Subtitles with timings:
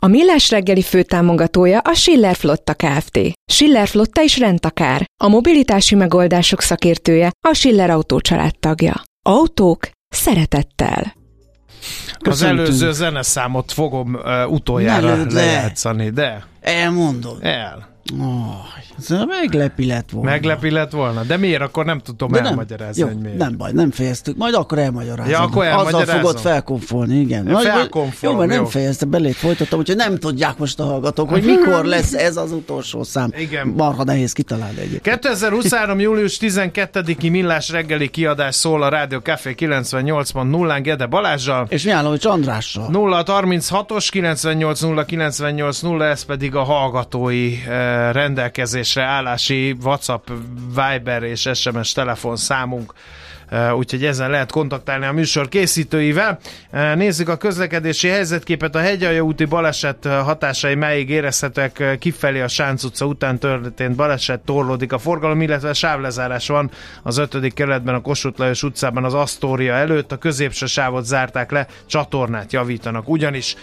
[0.00, 3.18] A Millás reggeli főtámogatója a Schiller Flotta Kft.
[3.52, 5.04] Schiller Flotta is rendtakár.
[5.22, 8.20] A mobilitási megoldások szakértője a Schiller Autó
[8.60, 9.02] tagja.
[9.22, 11.14] Autók szeretettel.
[12.18, 12.60] Köszöntünk.
[12.60, 16.46] Az előző zeneszámot fogom uh, utoljára lejátszani, de...
[16.60, 17.38] Elmondod.
[17.40, 17.97] El.
[18.12, 18.54] Oh,
[18.98, 20.30] ez meglepi lett volna.
[20.30, 21.22] Meglepi lett volna?
[21.22, 21.60] De miért?
[21.60, 23.38] Akkor nem tudom De elmagyarázni, nem, jó, hogy miért.
[23.38, 24.36] Nem baj, nem fejeztük.
[24.36, 25.30] Majd akkor elmagyarázom.
[25.32, 27.44] Ja, akkor Azzal fogod felkonfolni, igen.
[27.44, 31.44] Majd, felkonfolom, jó, mert nem fejezte, belét folytattam, úgyhogy nem tudják most a hallgatók, hogy
[31.44, 33.32] mikor lesz ez az utolsó szám.
[33.36, 33.66] Igen.
[33.66, 35.02] Marha nehéz kitalálni egyébként.
[35.02, 36.00] 2023.
[36.00, 41.66] július 12-i millás reggeli kiadás szól a Rádió Café 98.0-án Gede Balázsjal.
[41.68, 42.88] És Miálovics Andrással.
[42.90, 50.28] 0 36-os 98 0 98 0, ez pedig a hallgatói eh, rendelkezésre állási WhatsApp,
[50.74, 52.92] Viber és SMS telefonszámunk
[53.72, 56.38] úgyhogy ezen lehet kontaktálni a műsor készítőivel.
[56.94, 58.74] Nézzük a közlekedési helyzetképet.
[58.74, 64.92] A Hegyalja úti baleset hatásai melyig érezhetőek kifelé a Sánc utca után történt baleset, torlódik
[64.92, 66.70] a forgalom, illetve sávlezárás van
[67.02, 67.54] az 5.
[67.54, 70.12] kerületben a Kossuth Lajos utcában az Asztória előtt.
[70.12, 73.08] A középső sávot zárták le, csatornát javítanak.
[73.08, 73.56] Ugyanis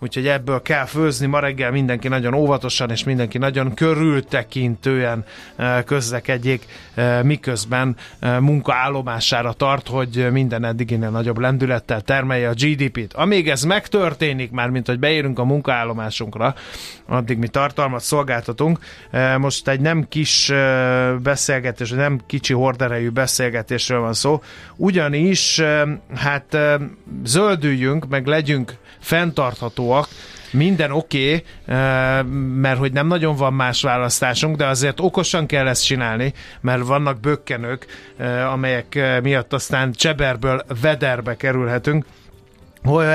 [0.00, 1.26] úgyhogy ebből kell főzni.
[1.26, 5.24] Ma reggel mindenki nagyon óvatosan és mindenki nagyon körültekintően
[5.56, 13.12] eh, közlekedjék, eh, miközben eh, munkaállomására tart, hogy minden eddiginél nagyobb lendülettel termelje a GDP-t.
[13.12, 16.54] Amíg ez megtörténik, már mint hogy beérünk a munkaállomásunkra,
[17.06, 18.78] addig mi tartalmat szolgáltatunk.
[19.38, 20.52] Most egy nem kis
[21.22, 24.42] beszélgetés, nem kicsi horderejű beszélgetésről van szó,
[24.76, 25.62] ugyanis
[26.14, 26.56] hát
[27.24, 28.78] zöldüljünk, meg legyünk
[29.90, 30.08] fenntarthatóak,
[30.52, 31.44] minden oké, okay,
[31.76, 32.22] eh,
[32.54, 37.20] mert hogy nem nagyon van más választásunk, de azért okosan kell ezt csinálni, mert vannak
[37.20, 37.86] bökkenők,
[38.16, 42.04] eh, amelyek eh, miatt aztán cseberből vederbe kerülhetünk.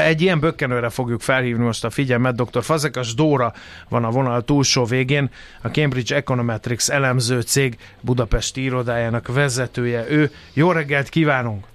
[0.03, 2.36] Egy ilyen bökkenőre fogjuk felhívni most a figyelmet.
[2.36, 2.63] Dr.
[2.63, 3.53] Fazekas Dóra
[3.90, 5.30] van a vonal túlsó végén,
[5.62, 10.06] a Cambridge Econometrics elemző cég Budapesti irodájának vezetője.
[10.09, 10.31] Ő.
[10.53, 11.66] Jó reggelt kívánunk!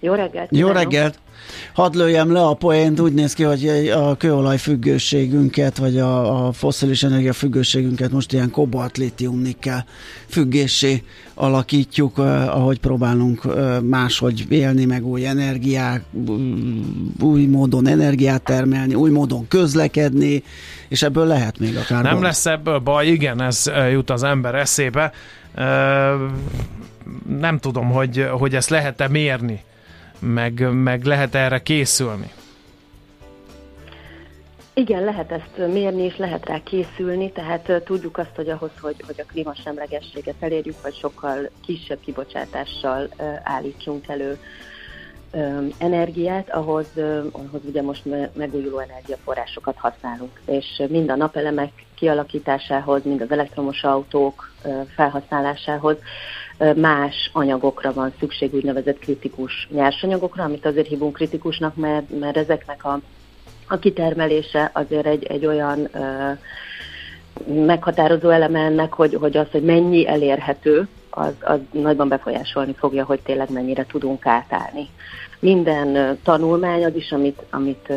[0.00, 0.48] Jó reggelt!
[0.50, 1.18] Jó reggelt!
[1.72, 6.52] Hadd lőjem le a poént, úgy néz ki, hogy a kőolaj függőségünket, vagy a, a
[6.52, 9.86] foszilis energia függőségünket most ilyen kobalt litium nikkel
[10.26, 11.02] függésé
[11.34, 13.42] alakítjuk, ahogy próbálunk
[13.82, 16.04] máshogy élni, meg új energiák,
[17.20, 20.42] új módon energiát termelni, új módon közlekedni,
[20.88, 22.22] és ebből lehet még akár Nem baj.
[22.22, 25.12] lesz ebből baj, igen, ez jut az ember eszébe.
[27.38, 29.64] Nem tudom, hogy, hogy ezt lehet-e mérni
[30.18, 32.30] meg, meg lehet erre készülni?
[34.74, 39.20] Igen, lehet ezt mérni, és lehet rá készülni, tehát tudjuk azt, hogy ahhoz, hogy, hogy
[39.20, 43.08] a klímasemlegességet elérjük, vagy sokkal kisebb kibocsátással
[43.42, 44.38] állítsunk elő
[45.78, 46.86] energiát, ahhoz,
[47.32, 54.52] ahhoz ugye most megújuló energiaforrásokat használunk, és mind a napelemek kialakításához, mind az elektromos autók
[54.94, 55.96] felhasználásához
[56.76, 63.00] más anyagokra van szükség, úgynevezett kritikus nyersanyagokra, amit azért hívunk kritikusnak, mert, mert ezeknek a,
[63.68, 66.32] a kitermelése azért egy, egy olyan ö,
[67.64, 73.20] meghatározó eleme ennek, hogy, hogy az, hogy mennyi elérhető, az, az nagyban befolyásolni fogja, hogy
[73.20, 74.88] tényleg mennyire tudunk átállni.
[75.38, 77.92] Minden tanulmány az is, amit, amit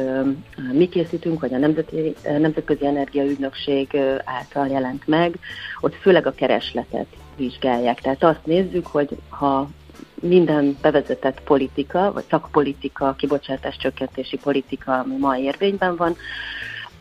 [0.72, 5.36] mi készítünk, vagy a Nemzeti, Nemzetközi Energiaügynökség által jelent meg,
[5.80, 7.08] ott főleg a keresletet
[7.40, 8.02] vizsgálják.
[8.02, 9.70] Tehát azt nézzük, hogy ha
[10.22, 16.16] minden bevezetett politika, vagy szakpolitika, kibocsátás csökkentési politika, ami ma érvényben van,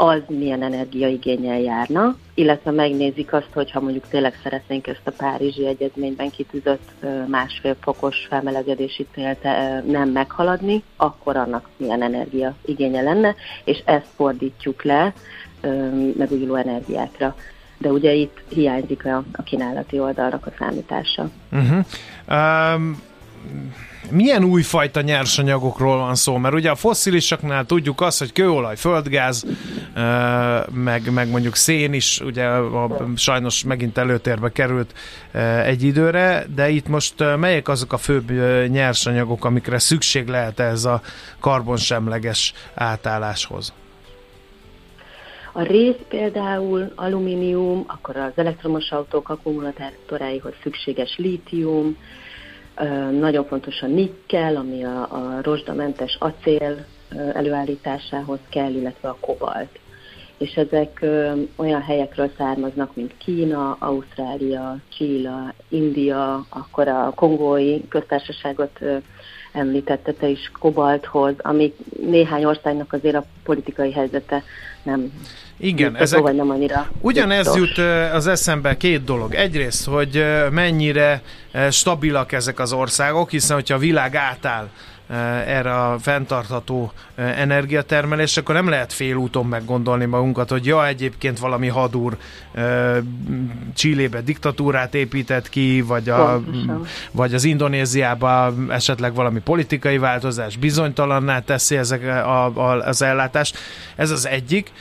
[0.01, 5.67] az milyen energiaigényel járna, illetve megnézik azt, hogy ha mondjuk tényleg szeretnénk ezt a Párizsi
[5.67, 6.91] Egyezményben kitűzött
[7.27, 9.43] másfél fokos felmelegedési célt
[9.87, 13.35] nem meghaladni, akkor annak milyen energiaigénye lenne,
[13.65, 15.13] és ezt fordítjuk le
[16.17, 17.35] megújuló energiákra
[17.79, 21.31] de ugye itt hiányzik a, a kínálati oldalnak a számítása.
[21.53, 21.85] Uh-huh.
[22.75, 23.03] Um,
[24.11, 26.37] milyen újfajta nyersanyagokról van szó?
[26.37, 29.47] Mert ugye a fosszilisaknál tudjuk azt, hogy kőolaj, földgáz,
[30.73, 34.95] meg, meg mondjuk szén is, ugye a, sajnos megint előtérbe került
[35.65, 38.31] egy időre, de itt most melyek azok a főbb
[38.69, 41.01] nyersanyagok, amikre szükség lehet ez a
[41.41, 43.73] karbonsemleges átálláshoz?
[45.53, 51.97] A rész például alumínium, akkor az elektromos autók akkumulátoráihoz szükséges lítium,
[53.11, 56.87] nagyon fontos a nikkel, ami a, a rozsdamentes acél
[57.33, 59.79] előállításához kell, illetve a kobalt.
[60.39, 61.05] És ezek
[61.57, 68.81] olyan helyekről származnak, mint Kína, Ausztrália, Csíla, India, akkor a kongói köztársaságot
[69.53, 71.75] említette te is kobalthoz, ami
[72.07, 74.43] néhány országnak azért a politikai helyzete
[74.83, 75.13] nem
[75.61, 77.77] igen, ezek, vagy nem annyira ugyanez biztos.
[77.77, 79.35] jut az eszembe két dolog.
[79.35, 81.23] Egyrészt, hogy mennyire
[81.71, 84.69] stabilak ezek az országok, hiszen hogyha a világ átáll
[85.47, 92.17] erre a fenntartható energiatermelés, akkor nem lehet félúton meggondolni magunkat, hogy ja, egyébként valami hadúr
[93.75, 96.43] Csillébe diktatúrát épített ki, vagy, a,
[97.11, 103.59] vagy az Indonéziába esetleg valami politikai változás bizonytalanná teszi ezek a, a, az ellátást.
[103.97, 104.73] Ez az egyik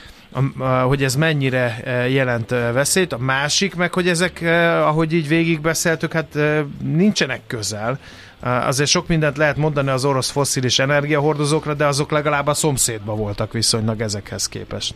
[0.86, 3.12] hogy ez mennyire jelent veszélyt.
[3.12, 4.40] A másik meg, hogy ezek,
[4.82, 6.38] ahogy így végigbeszéltük, hát
[6.82, 7.98] nincsenek közel.
[8.40, 13.52] Azért sok mindent lehet mondani az orosz fosszilis energiahordozókra, de azok legalább a szomszédban voltak
[13.52, 14.94] viszonylag ezekhez képest.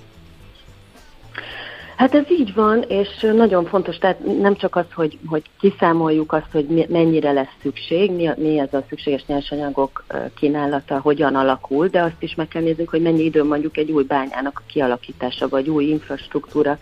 [1.97, 6.51] Hát ez így van, és nagyon fontos, tehát nem csak az, hogy, hogy kiszámoljuk azt,
[6.53, 10.05] hogy mennyire lesz szükség, mi, mi ez a szükséges nyersanyagok
[10.35, 14.05] kínálata, hogyan alakul, de azt is meg kell néznünk, hogy mennyi idő mondjuk egy új
[14.05, 16.79] bányának a kialakítása, vagy új infrastruktúra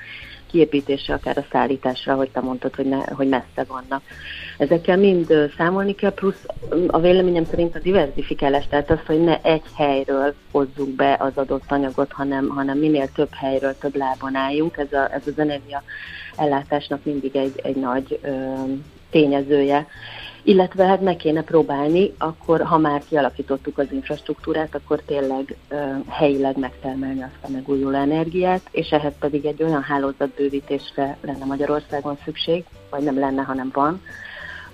[0.50, 4.02] kiépítése, akár a szállításra, hogy te mondtad, hogy, ne, hogy messze vannak.
[4.58, 6.44] Ezekkel mind számolni kell, plusz
[6.86, 11.70] a véleményem szerint a diversifikálás, tehát az, hogy ne egy helyről hozzuk be az adott
[11.72, 14.76] anyagot, hanem, hanem minél több helyről, több lábon álljunk.
[14.76, 15.82] Ez, a, ez az energia
[16.36, 18.52] ellátásnak mindig egy, egy nagy ö,
[19.10, 19.86] tényezője
[20.42, 26.58] illetve hát meg kéne próbálni, akkor ha már kialakítottuk az infrastruktúrát, akkor tényleg uh, helyileg
[26.58, 33.02] megtermelni azt a megújuló energiát, és ehhez pedig egy olyan hálózatbővítésre lenne Magyarországon szükség, vagy
[33.02, 34.02] nem lenne, hanem van,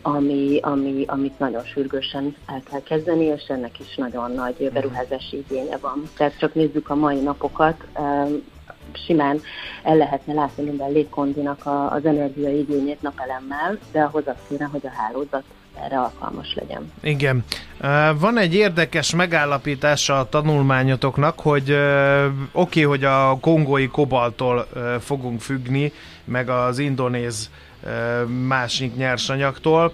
[0.02, 5.76] ami, ami, amit nagyon sürgősen el kell kezdeni, és ennek is nagyon nagy beruházási igénye
[5.76, 6.02] van.
[6.16, 7.84] Tehát csak nézzük a mai napokat,
[8.92, 9.40] simán
[9.82, 14.90] el lehetne látni minden légkondinak a, az energiaigényét napelemmel, de ahhoz az kéne, hogy a
[14.96, 15.42] hálózat
[15.84, 16.92] erre alkalmas legyen.
[17.00, 17.44] Igen.
[18.18, 24.66] Van egy érdekes megállapítása a tanulmányotoknak, hogy oké, okay, hogy a kongói kobaltól
[25.00, 25.92] fogunk függni,
[26.24, 27.50] meg az indonéz
[28.46, 29.92] másik nyersanyagtól,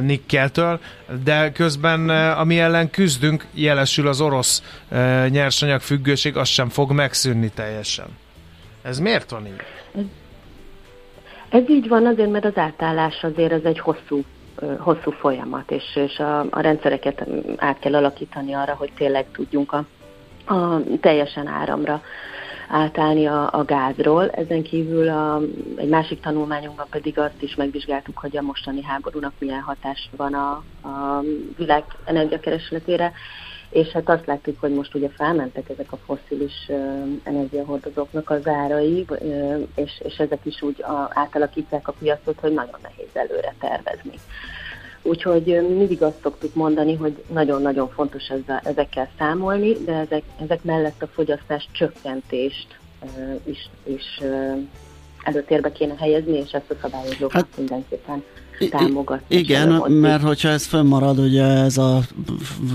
[0.00, 0.80] nikkeltől,
[1.24, 4.62] de közben ami ellen küzdünk, jelesül az orosz
[5.28, 8.06] nyersanyag függőség, az sem fog megszűnni teljesen.
[8.82, 9.62] Ez miért van így?
[9.94, 10.04] Ez,
[11.48, 14.24] ez így van azért, mert az átállás azért az egy hosszú
[14.78, 17.26] hosszú folyamat, és, és a, a rendszereket
[17.56, 19.84] át kell alakítani arra, hogy tényleg tudjunk a,
[20.54, 22.02] a teljesen áramra
[22.72, 24.30] átállni a, a gázról.
[24.30, 25.40] Ezen kívül a,
[25.76, 30.50] egy másik tanulmányunkban pedig azt is megvizsgáltuk, hogy a mostani háborúnak milyen hatás van a,
[30.88, 31.22] a
[31.56, 33.12] világ energiakeresletére,
[33.70, 36.70] és hát azt láttuk, hogy most ugye felmentek ezek a fosszilis
[37.22, 39.06] energiahordozóknak az árai,
[39.74, 44.18] és, és ezek is úgy a, átalakítják a piacot, hogy nagyon nehéz előre tervezni.
[45.02, 45.44] Úgyhogy
[45.76, 51.06] mindig azt szoktuk mondani, hogy nagyon-nagyon fontos ezzel, ezekkel számolni, de ezek, ezek mellett a
[51.06, 52.78] fogyasztás csökkentést
[53.44, 54.20] is, is
[55.22, 58.22] előtérbe kéne helyezni, és ezt a szabályozókat hát, mindenképpen
[58.70, 59.36] támogatni.
[59.36, 62.00] Igen, mert hogyha ez fönnmarad, ugye ez a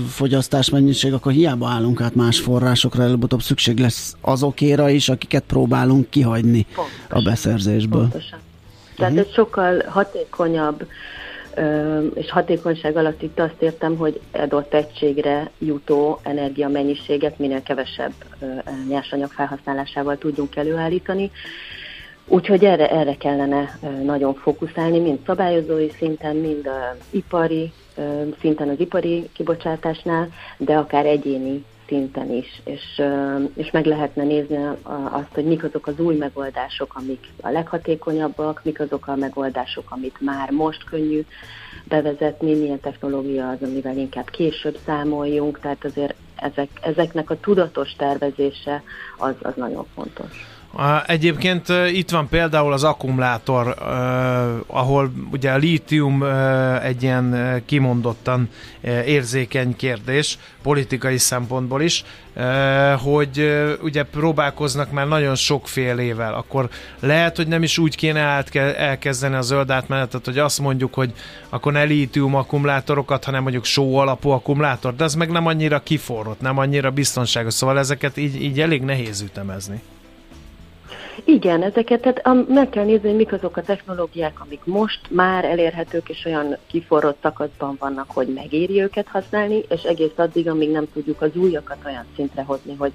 [0.08, 6.10] fogyasztás mennyiség, akkor hiába állunk át más forrásokra, előbb-utóbb szükség lesz azokéra is, akiket próbálunk
[6.10, 7.08] kihagyni Pontosan.
[7.08, 8.00] a beszerzésből.
[8.00, 8.38] Pontosan.
[8.96, 9.28] Tehát uh-huh.
[9.28, 10.86] ez sokkal hatékonyabb,
[12.14, 18.12] és hatékonyság alatt itt azt értem, hogy adott egységre jutó energiamennyiséget minél kevesebb
[18.88, 21.30] nyersanyag felhasználásával tudjunk előállítani,
[22.30, 27.72] Úgyhogy erre, erre kellene nagyon fókuszálni, mind szabályozói szinten, mind a ipari
[28.40, 33.02] szinten az ipari kibocsátásnál, de akár egyéni szinten is, és,
[33.54, 34.56] és meg lehetne nézni
[35.10, 40.20] azt, hogy mik azok az új megoldások, amik a leghatékonyabbak, mik azok a megoldások, amit
[40.20, 41.24] már most könnyű
[41.84, 48.82] bevezetni, milyen technológia az, amivel inkább később számoljunk, tehát azért ezek, ezeknek a tudatos tervezése
[49.16, 50.56] az, az nagyon fontos.
[51.06, 53.74] Egyébként itt van például az akkumulátor,
[54.78, 56.22] ahol ugye a lítium
[56.82, 58.48] egy ilyen kimondottan
[59.06, 62.04] érzékeny kérdés, politikai szempontból is,
[62.98, 66.68] hogy ugye próbálkoznak már nagyon sokfélével, akkor
[67.00, 68.44] lehet, hogy nem is úgy kéne
[68.76, 71.12] elkezdeni a zöld átmenetet, hogy azt mondjuk, hogy
[71.48, 76.40] akkor ne lítium akkumulátorokat, hanem mondjuk só alapú akkumulátor, de ez meg nem annyira kiforrott,
[76.40, 79.80] nem annyira biztonságos, szóval ezeket így, így elég nehéz ütemezni.
[81.24, 86.08] Igen, ezeket tehát meg kell nézni, hogy mik azok a technológiák, amik most már elérhetők,
[86.08, 91.22] és olyan kiforrott szakaszban vannak, hogy megéri őket használni, és egész addig, amíg nem tudjuk
[91.22, 92.92] az újakat olyan szintre hozni, hogy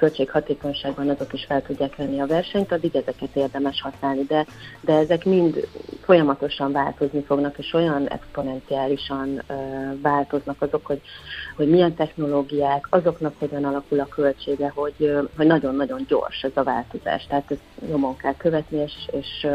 [0.00, 4.46] költséghatékonyságban azok is fel tudják venni a versenyt, addig ezeket érdemes használni, de,
[4.80, 5.68] de ezek mind
[6.04, 9.54] folyamatosan változni fognak, és olyan exponenciálisan ö,
[10.02, 11.00] változnak azok, hogy,
[11.60, 17.26] hogy milyen technológiák, azoknak hogyan alakul a költsége, hogy, hogy nagyon-nagyon gyors ez a változás.
[17.28, 19.46] Tehát ezt nyomon kell követni, és, és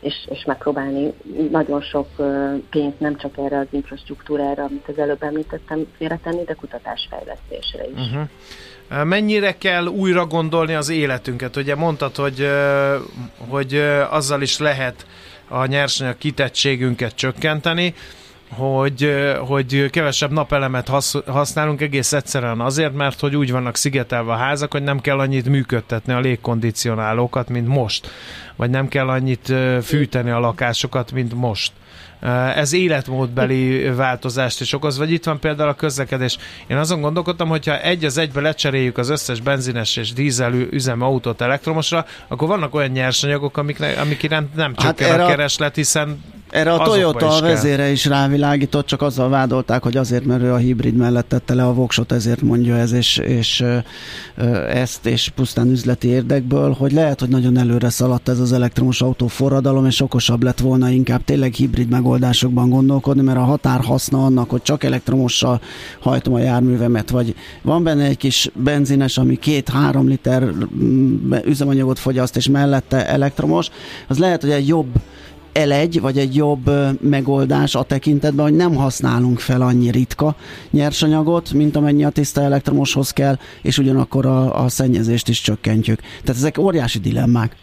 [0.00, 1.12] és, és megpróbálni
[1.50, 2.08] nagyon sok
[2.70, 8.10] pénzt nem csak erre az infrastruktúrára, amit az előbb említettem, félretenni, de kutatásfejlesztésre is.
[8.10, 9.04] Uh-huh.
[9.04, 11.56] Mennyire kell újra gondolni az életünket?
[11.56, 12.48] Ugye mondtad, hogy,
[13.48, 13.74] hogy
[14.10, 15.06] azzal is lehet
[15.48, 17.94] a nyersanyag kitettségünket csökkenteni,
[18.48, 19.14] hogy,
[19.46, 20.88] hogy kevesebb napelemet
[21.26, 25.48] használunk egész egyszerűen azért, mert hogy úgy vannak szigetelve a házak, hogy nem kell annyit
[25.48, 28.10] működtetni a légkondicionálókat, mint most.
[28.56, 31.72] Vagy nem kell annyit fűteni a lakásokat, mint most.
[32.54, 36.38] Ez életmódbeli változást is okoz, vagy itt van például a közlekedés.
[36.66, 41.40] Én azon gondolkodtam, hogyha egy az egybe lecseréljük az összes benzines és dízel üzemű autót
[41.40, 46.22] elektromosra, akkor vannak olyan nyersanyagok, amik, amik iránt nem hát csökken hát a kereslet, hiszen
[46.54, 50.56] erre a Toyota a vezére is rávilágított, csak azzal vádolták, hogy azért, mert ő a
[50.56, 53.64] hibrid mellett tette le a voksot, ezért mondja ez, és, és
[54.68, 59.26] ezt, és pusztán üzleti érdekből, hogy lehet, hogy nagyon előre szaladt ez az elektromos autó
[59.26, 64.50] forradalom, és okosabb lett volna inkább tényleg hibrid megoldásokban gondolkodni, mert a határ haszna annak,
[64.50, 65.60] hogy csak elektromossal
[66.00, 72.36] hajtom a járművemet, vagy van benne egy kis benzines, ami két-három liter mm, üzemanyagot fogyaszt,
[72.36, 73.68] és mellette elektromos,
[74.08, 74.88] az lehet, hogy egy jobb
[75.54, 80.36] elegy, vagy egy jobb megoldás a tekintetben, hogy nem használunk fel annyi ritka
[80.70, 86.00] nyersanyagot, mint amennyi a tiszta elektromoshoz kell, és ugyanakkor a, a szennyezést is csökkentjük.
[86.00, 87.56] Tehát ezek óriási dilemmák.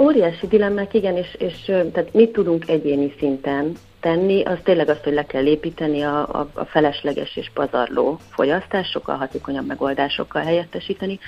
[0.00, 5.12] Óriási dilemmák, igen, és, és tehát mit tudunk egyéni szinten tenni, az tényleg azt, hogy
[5.12, 11.18] le kell építeni a, a, a felesleges és pazarló fogyasztás, sokkal hatékonyabb megoldásokkal helyettesíteni,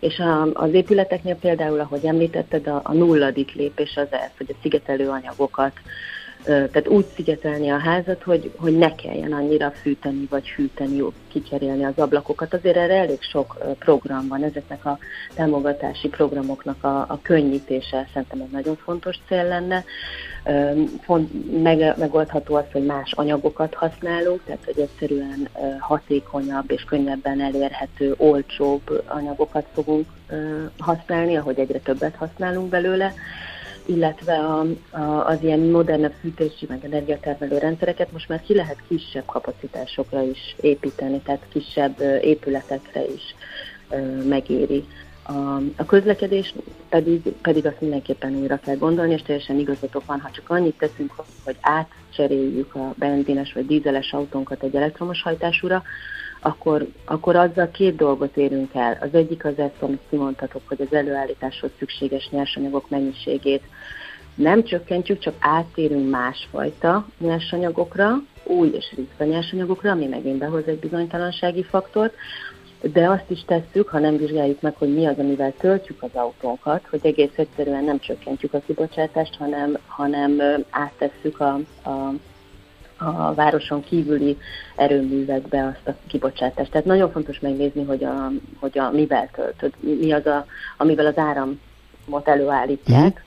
[0.00, 4.58] és a, az épületeknél például, ahogy említetted, a, a nulladik lépés az ez, hogy a
[4.62, 5.72] szigetelő anyagokat
[6.48, 11.98] tehát úgy szigetelni a házat, hogy, hogy ne kelljen annyira fűteni, vagy hűteni, kicserélni az
[11.98, 12.54] ablakokat.
[12.54, 14.98] Azért erre elég sok program van, ezeknek a
[15.34, 19.84] támogatási programoknak a, a könnyítése szerintem egy nagyon fontos cél lenne.
[21.62, 29.04] Meg, megoldható az, hogy más anyagokat használunk, tehát hogy egyszerűen hatékonyabb és könnyebben elérhető, olcsóbb
[29.06, 30.06] anyagokat fogunk
[30.78, 33.14] használni, ahogy egyre többet használunk belőle
[33.88, 39.24] illetve a, a, az ilyen modernebb fűtési meg energiatermelő rendszereket most már ki lehet kisebb
[39.26, 43.34] kapacitásokra is építeni, tehát kisebb épületekre is
[44.24, 44.84] megéri.
[45.22, 46.54] A, a közlekedés
[46.88, 51.12] pedig, pedig azt mindenképpen újra kell gondolni, és teljesen igazatok van, ha csak annyit teszünk,
[51.44, 55.82] hogy átcseréljük a benzines vagy dízeles autónkat egy elektromos hajtásúra,
[56.40, 58.98] akkor, akkor azzal két dolgot érünk el.
[59.00, 63.62] Az egyik az ezt, amit kimondhatok, hogy az előállításhoz szükséges nyersanyagok mennyiségét
[64.34, 71.62] nem csökkentjük, csak áttérünk másfajta nyersanyagokra, új és ritka nyersanyagokra, ami megint behoz egy bizonytalansági
[71.62, 72.14] faktort,
[72.82, 76.86] de azt is tesszük, ha nem vizsgáljuk meg, hogy mi az, amivel töltjük az autónkat,
[76.90, 80.40] hogy egész egyszerűen nem csökkentjük a kibocsátást, hanem, hanem
[80.70, 81.54] áttesszük a,
[81.84, 82.12] a
[82.98, 84.36] a városon kívüli
[84.76, 86.70] erőművekbe azt a kibocsátást.
[86.70, 91.18] Tehát nagyon fontos megnézni, hogy, a, hogy a mivel töltöd, mi az, a, amivel az
[91.18, 93.24] áramot előállítják,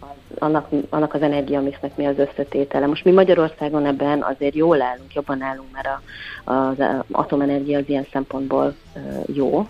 [0.00, 0.10] mhm.
[0.10, 2.86] az, annak, annak az energiamixnek mi az összetétele.
[2.86, 8.06] Most mi Magyarországon ebben azért jól állunk, jobban állunk, mert a, az atomenergia az ilyen
[8.12, 8.74] szempontból
[9.26, 9.66] jó,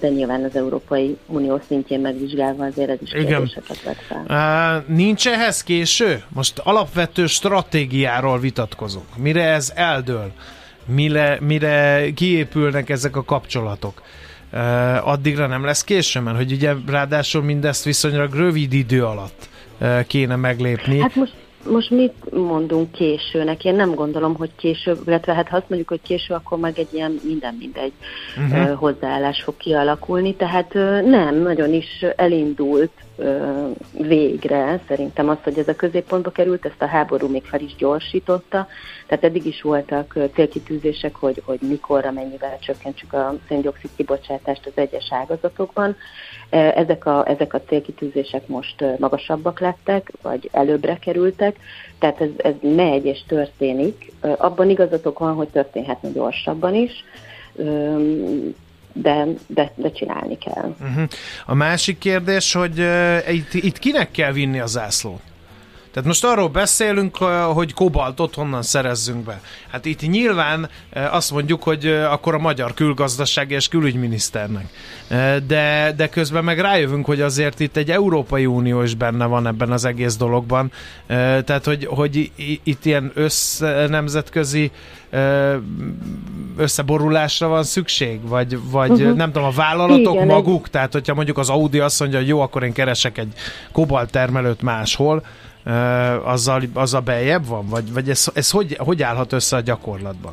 [0.00, 4.84] de nyilván az Európai Unió szintjén megvizsgálva azért ez is kérdéseket vet fel.
[4.88, 6.22] Uh, nincs ehhez késő?
[6.28, 9.16] Most alapvető stratégiáról vitatkozunk.
[9.16, 10.32] Mire ez eldől?
[10.86, 14.02] Mire, mire kiépülnek ezek a kapcsolatok?
[14.52, 19.48] Uh, addigra nem lesz késő, mert hogy ugye ráadásul mindezt viszonylag rövid idő alatt
[19.80, 21.00] uh, kéne meglépni.
[21.00, 21.32] Hát most
[21.66, 23.64] most mit mondunk későnek?
[23.64, 26.88] Én nem gondolom, hogy késő, illetve hát ha azt mondjuk, hogy késő, akkor meg egy
[26.94, 27.92] ilyen minden mindegy
[28.36, 28.78] uh-huh.
[28.78, 30.34] hozzáállás fog kialakulni.
[30.34, 30.74] Tehát
[31.04, 32.90] nem, nagyon is elindult
[33.92, 34.80] végre.
[34.88, 38.66] Szerintem az, hogy ez a középpontba került, ezt a háború még fel is gyorsította.
[39.06, 45.08] Tehát eddig is voltak célkitűzések, hogy, hogy mikorra, mennyivel csökkentsük a széndiokszid kibocsátást az egyes
[45.10, 45.96] ágazatokban.
[46.50, 51.56] Ezek a, ezek a célkitűzések most magasabbak lettek, vagy előbbre kerültek,
[51.98, 54.12] tehát ez, ez megy és történik.
[54.20, 57.04] Abban igazatok van, hogy történhetne gyorsabban is
[59.02, 60.74] de, de, de csinálni kell.
[60.80, 61.08] Uh-huh.
[61.46, 65.20] A másik kérdés, hogy uh, itt, itt kinek kell vinni a zászlót?
[65.98, 67.16] Tehát most arról beszélünk,
[67.54, 69.40] hogy kobaltot honnan szerezzünk be.
[69.70, 70.68] Hát itt nyilván
[71.10, 74.66] azt mondjuk, hogy akkor a magyar külgazdaság és külügyminiszternek.
[75.46, 79.72] De, de közben meg rájövünk, hogy azért itt egy Európai Unió is benne van ebben
[79.72, 80.72] az egész dologban.
[81.44, 82.30] Tehát, hogy, hogy
[82.62, 84.70] itt ilyen össznemzetközi
[86.56, 88.28] összeborulásra van szükség?
[88.28, 89.16] Vagy, vagy uh-huh.
[89.16, 90.64] nem tudom, a vállalatok Igen, maguk?
[90.64, 90.70] Egy...
[90.70, 93.32] Tehát, hogyha mondjuk az Audi azt mondja, hogy jó, akkor én keresek egy
[93.72, 95.22] kobalt termelőt máshol,
[96.24, 97.68] azzal, azzal beljebb van?
[97.68, 100.32] Vagy, vagy ez, ez hogy, hogy állhat össze a gyakorlatban?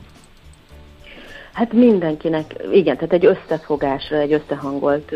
[1.53, 5.11] Hát mindenkinek, igen, tehát egy összefogásra, egy összehangolt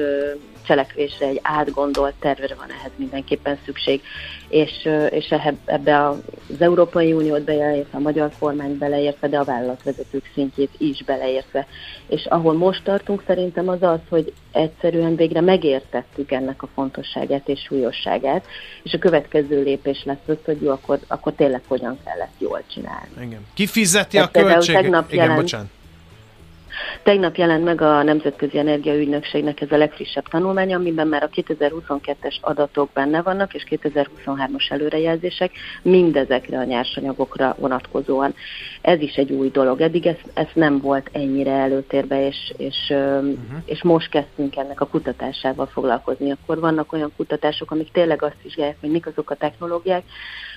[0.69, 4.01] cselekvésre, egy átgondolt tervre van ehhez mindenképpen szükség,
[4.47, 5.33] és, és
[5.65, 6.17] ebbe az
[6.59, 11.67] Európai Uniót beleértve, a magyar kormány beleértve, de a vállalatvezetők szintjét is beleértve.
[12.07, 17.59] És ahol most tartunk szerintem az az, hogy egyszerűen végre megértettük ennek a fontosságát és
[17.59, 18.45] súlyosságát,
[18.83, 22.63] és a következő lépés lesz az, hogy jó, akkor, akkor tényleg hogyan kell ezt jól
[22.73, 23.09] csinálni.
[23.21, 23.45] Igen.
[23.53, 24.83] Ki fizeti a költséget?
[24.83, 25.77] Igen, jelent, bocsánat.
[27.03, 32.89] Tegnap jelent meg a Nemzetközi Energiaügynökségnek ez a legfrissebb tanulmánya, amiben már a 2022-es adatok
[32.93, 35.51] benne vannak, és 2023-as előrejelzések
[35.81, 38.33] mindezekre a nyersanyagokra vonatkozóan.
[38.81, 39.81] Ez is egy új dolog.
[39.81, 43.61] Eddig ez, ez nem volt ennyire előtérbe, és, és, uh-huh.
[43.65, 46.31] és most kezdtünk ennek a kutatásával foglalkozni.
[46.31, 50.03] Akkor vannak olyan kutatások, amik tényleg azt vizsgálják, hogy mik azok a technológiák,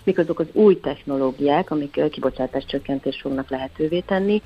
[0.05, 4.43] mik azok az új technológiák, amik kibocsátás csökkentést fognak lehetővé tenni,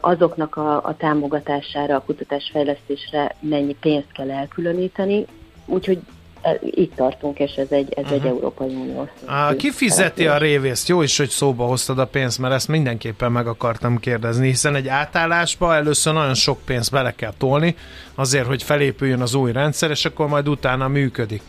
[0.00, 5.26] azoknak a, a támogatására, a kutatásfejlesztésre mennyi pénzt kell elkülöníteni,
[5.66, 5.98] úgyhogy
[6.42, 8.12] e, itt tartunk, és ez egy, ez uh-huh.
[8.12, 8.28] egy mhm.
[8.28, 9.08] Európai Unió.
[9.56, 10.88] Ki fizeti a révészt?
[10.88, 14.88] Jó is, hogy szóba hoztad a pénzt, mert ezt mindenképpen meg akartam kérdezni, hiszen egy
[14.88, 17.76] átállásba először nagyon sok pénzt bele kell tolni,
[18.14, 21.42] azért, hogy felépüljön az új rendszer, és akkor majd utána működik.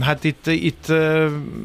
[0.00, 0.86] Hát itt, itt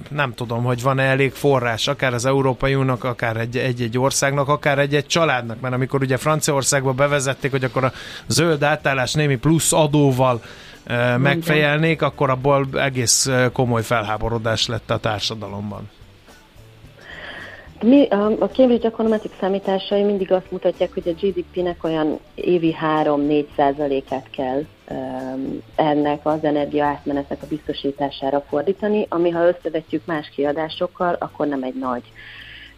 [0.10, 5.06] nem tudom, hogy van-e elég forrás, akár az Európai Uniónak, akár egy-egy országnak, akár egy-egy
[5.06, 7.92] családnak, mert amikor ugye Franciaországba bevezették, hogy akkor a
[8.28, 10.42] zöld átállás némi plusz adóval
[11.18, 15.90] megfejelnék, akkor abból egész komoly felháborodás lett a társadalomban.
[17.82, 18.08] Mi,
[18.40, 24.64] a Cambridge Econometrics számításai mindig azt mutatják, hogy a GDP-nek olyan évi 3-4 százalékát kell
[25.76, 31.76] ennek az energia átmenetnek a biztosítására fordítani, ami ha összevetjük más kiadásokkal, akkor nem egy
[31.76, 32.04] nagy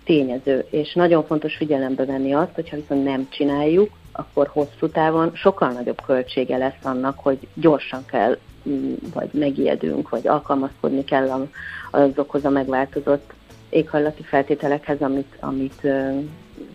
[0.03, 0.65] tényező.
[0.69, 6.01] És nagyon fontos figyelembe venni azt, hogyha viszont nem csináljuk, akkor hosszú távon sokkal nagyobb
[6.05, 8.37] költsége lesz annak, hogy gyorsan kell,
[8.69, 11.47] mm, vagy megijedünk, vagy alkalmazkodni kell
[11.91, 13.33] azokhoz a megváltozott
[13.69, 15.87] éghajlati feltételekhez, amit, amit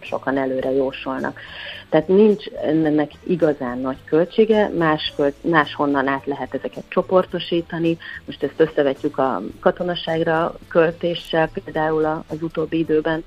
[0.00, 1.40] sokan előre jósolnak.
[1.88, 7.98] Tehát nincs ennek igazán nagy költsége, más költ, máshonnan át lehet ezeket csoportosítani.
[8.24, 13.24] Most ezt összevetjük a katonaságra költéssel, például az utóbbi időben,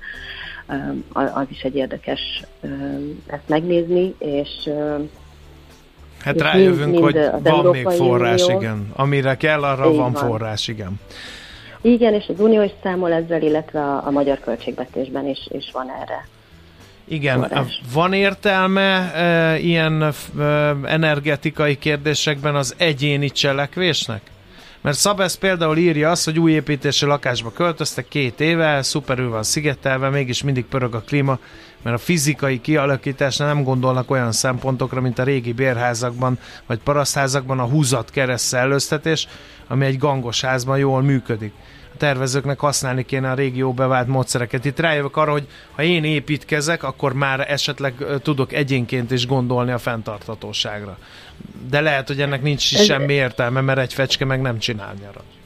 [1.12, 2.42] az is egy érdekes
[3.26, 4.70] ezt megnézni, és
[6.24, 8.58] Hát rájövünk, mind, mind hogy van még forrás, Unió.
[8.60, 8.92] igen.
[8.96, 11.00] Amire kell, arra Így van, van forrás, igen.
[11.80, 15.90] Igen, és az Unió is számol ezzel, illetve a, a magyar költségvetésben is, is van
[15.90, 16.26] erre.
[17.08, 17.80] Igen, forrás.
[17.92, 20.12] van értelme e, ilyen e,
[20.84, 24.20] energetikai kérdésekben az egyéni cselekvésnek?
[24.80, 30.08] Mert Szabesz például írja azt, hogy új építési lakásba költöztek két éve, szuperül van szigetelve,
[30.08, 31.38] mégis mindig pörög a klíma,
[31.82, 37.64] mert a fizikai kialakításnál nem gondolnak olyan szempontokra, mint a régi bérházakban vagy parasztházakban a
[37.64, 39.28] húzat kereszt szellőztetés,
[39.68, 41.52] ami egy gangos házban jól működik
[41.98, 44.64] tervezőknek használni kéne a régió bevált módszereket.
[44.64, 49.78] Itt rájövök arra, hogy ha én építkezek, akkor már esetleg tudok egyénként is gondolni a
[49.78, 50.98] fenntartatóságra.
[51.68, 55.37] De lehet, hogy ennek nincs semmi értelme, mert egy fecske meg nem csinál nyarat.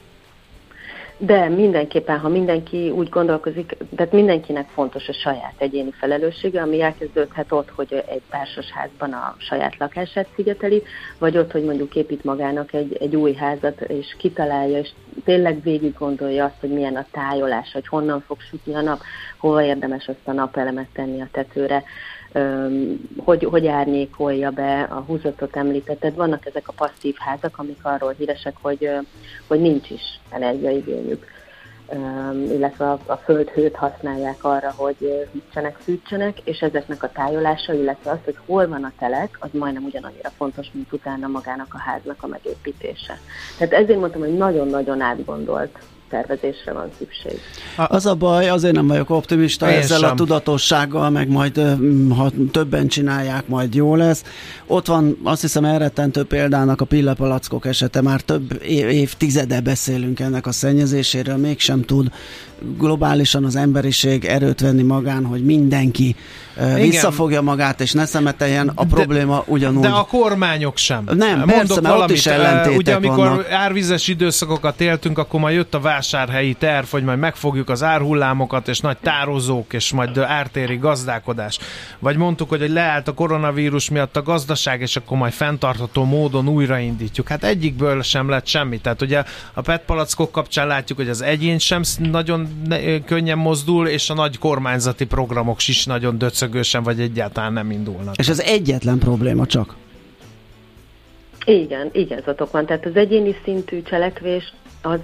[1.17, 7.51] De mindenképpen, ha mindenki úgy gondolkozik, tehát mindenkinek fontos a saját egyéni felelőssége, ami elkezdődhet
[7.51, 10.83] ott, hogy egy társasházban a saját lakását szigeteli,
[11.17, 14.89] vagy ott, hogy mondjuk épít magának egy, egy új házat, és kitalálja, és
[15.25, 18.99] tényleg végig gondolja azt, hogy milyen a tájolás, hogy honnan fog sütni a nap,
[19.37, 21.83] hova érdemes azt a napelemet tenni a tetőre
[23.17, 26.15] hogy, hogy árnyékolja be a húzatot említetted.
[26.15, 28.89] Vannak ezek a passzív házak, amik arról híresek, hogy,
[29.47, 31.25] hogy nincs is energiaigényük
[32.49, 38.17] illetve a, a földhőt használják arra, hogy hűtsenek, fűtsenek, és ezeknek a tájolása, illetve az,
[38.23, 42.27] hogy hol van a telek, az majdnem ugyanannyira fontos, mint utána magának a háznak a
[42.27, 43.19] megépítése.
[43.57, 45.77] Tehát ezért mondtam, hogy nagyon-nagyon átgondolt
[46.13, 47.39] tervezésre van szükség.
[47.75, 50.11] Az a baj, azért nem vagyok optimista Én ezzel sem.
[50.11, 51.61] a tudatossággal, meg majd
[52.17, 54.23] ha többen csinálják, majd jó lesz.
[54.65, 60.47] Ott van azt hiszem elrettentő példának a pillepalackok esete, már több év, évtizede beszélünk ennek
[60.47, 62.11] a szennyezéséről, mégsem tud
[62.77, 66.15] globálisan az emberiség erőt venni magán, hogy mindenki
[66.57, 66.79] Igen.
[66.79, 69.81] visszafogja magát és ne szemeteljen, a de, probléma ugyanúgy.
[69.81, 71.03] De a kormányok sem.
[71.05, 73.51] Nem, Mondok persze, mert valamit, ott is ellentétek Ugye amikor vannak.
[73.51, 78.79] árvizes időszakokat éltünk, akkor majd jött a vásárhelyi terv, hogy majd megfogjuk az árhullámokat, és
[78.79, 81.59] nagy tározók, és majd ártéri gazdálkodás.
[81.99, 87.27] Vagy mondtuk, hogy leállt a koronavírus miatt a gazdaság, és akkor majd fenntartható módon újraindítjuk.
[87.27, 88.77] Hát egyikből sem lett semmi.
[88.77, 92.47] Tehát ugye a PET palackok kapcsán látjuk, hogy az egyén sem nagyon
[93.05, 98.17] könnyen mozdul, és a nagy kormányzati programok is nagyon döcögősen, vagy egyáltalán nem indulnak.
[98.17, 99.75] És az egyetlen probléma csak.
[101.45, 102.65] Igen, igazatok van.
[102.65, 104.99] Tehát az egyéni szintű cselekvés az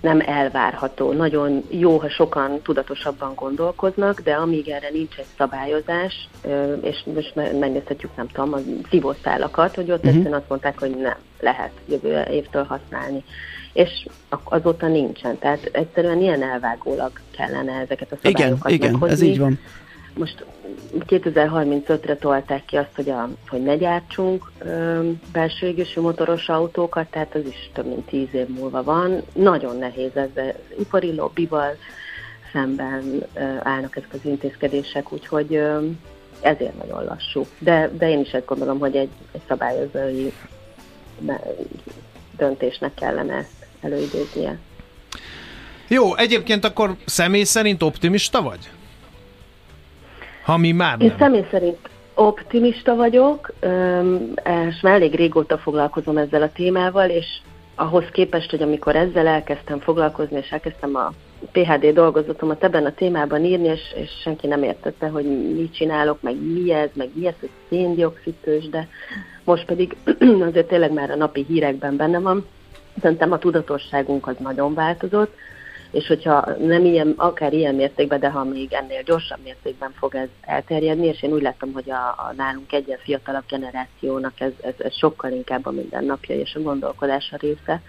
[0.00, 1.12] nem elvárható.
[1.12, 6.28] Nagyon jó, ha sokan tudatosabban gondolkoznak, de amíg erre nincs egy szabályozás,
[6.82, 8.58] és most megnézhetjük, nem tudom, a
[8.90, 10.34] szívószálakat, hogy ott uh-huh.
[10.34, 13.24] azt mondták, hogy nem lehet jövő évtől használni.
[13.72, 14.06] És
[14.44, 15.38] azóta nincsen.
[15.38, 19.58] Tehát egyszerűen ilyen elvágólag kellene ezeket a szabályokat Igen, igen, ez így van.
[20.14, 20.44] Most
[21.06, 25.00] 2035-re tolták ki azt, hogy, a, hogy ne gyártsunk ö,
[25.32, 29.22] belső égésű motoros autókat, tehát az is több mint 10 év múlva van.
[29.32, 31.76] Nagyon nehéz ezzel az ipari lobbival
[32.52, 35.86] szemben ö, állnak ezek az intézkedések, úgyhogy ö,
[36.40, 37.46] ezért nagyon lassú.
[37.58, 40.32] De, de én is ezt gondolom, hogy egy, egy szabályozói
[42.36, 44.58] döntésnek kellene ezt előidéznie.
[45.88, 48.70] Jó, egyébként akkor személy szerint optimista vagy?
[50.44, 51.06] Ha mi már nem.
[51.06, 51.78] Én személy szerint
[52.14, 53.52] optimista vagyok,
[54.68, 57.26] és már elég régóta foglalkozom ezzel a témával, és
[57.74, 61.12] ahhoz képest, hogy amikor ezzel elkezdtem foglalkozni, és elkezdtem a
[61.52, 66.36] PHD dolgozatomat ebben a témában írni, és, és senki nem értette, hogy mit csinálok, meg
[66.36, 68.88] mi ez, meg mi ez, hogy széndiokszidős, de
[69.44, 69.96] most pedig
[70.48, 72.46] azért tényleg már a napi hírekben benne van.
[73.00, 75.34] Szerintem a tudatosságunk az nagyon változott,
[75.90, 80.28] és hogyha nem ilyen, akár ilyen mértékben, de ha még ennél gyorsabb mértékben fog ez
[80.40, 84.96] elterjedni, és én úgy láttam, hogy a, a nálunk egyen fiatalabb generációnak ez, ez, ez
[84.96, 87.82] sokkal inkább a mindennapja és a gondolkodása része,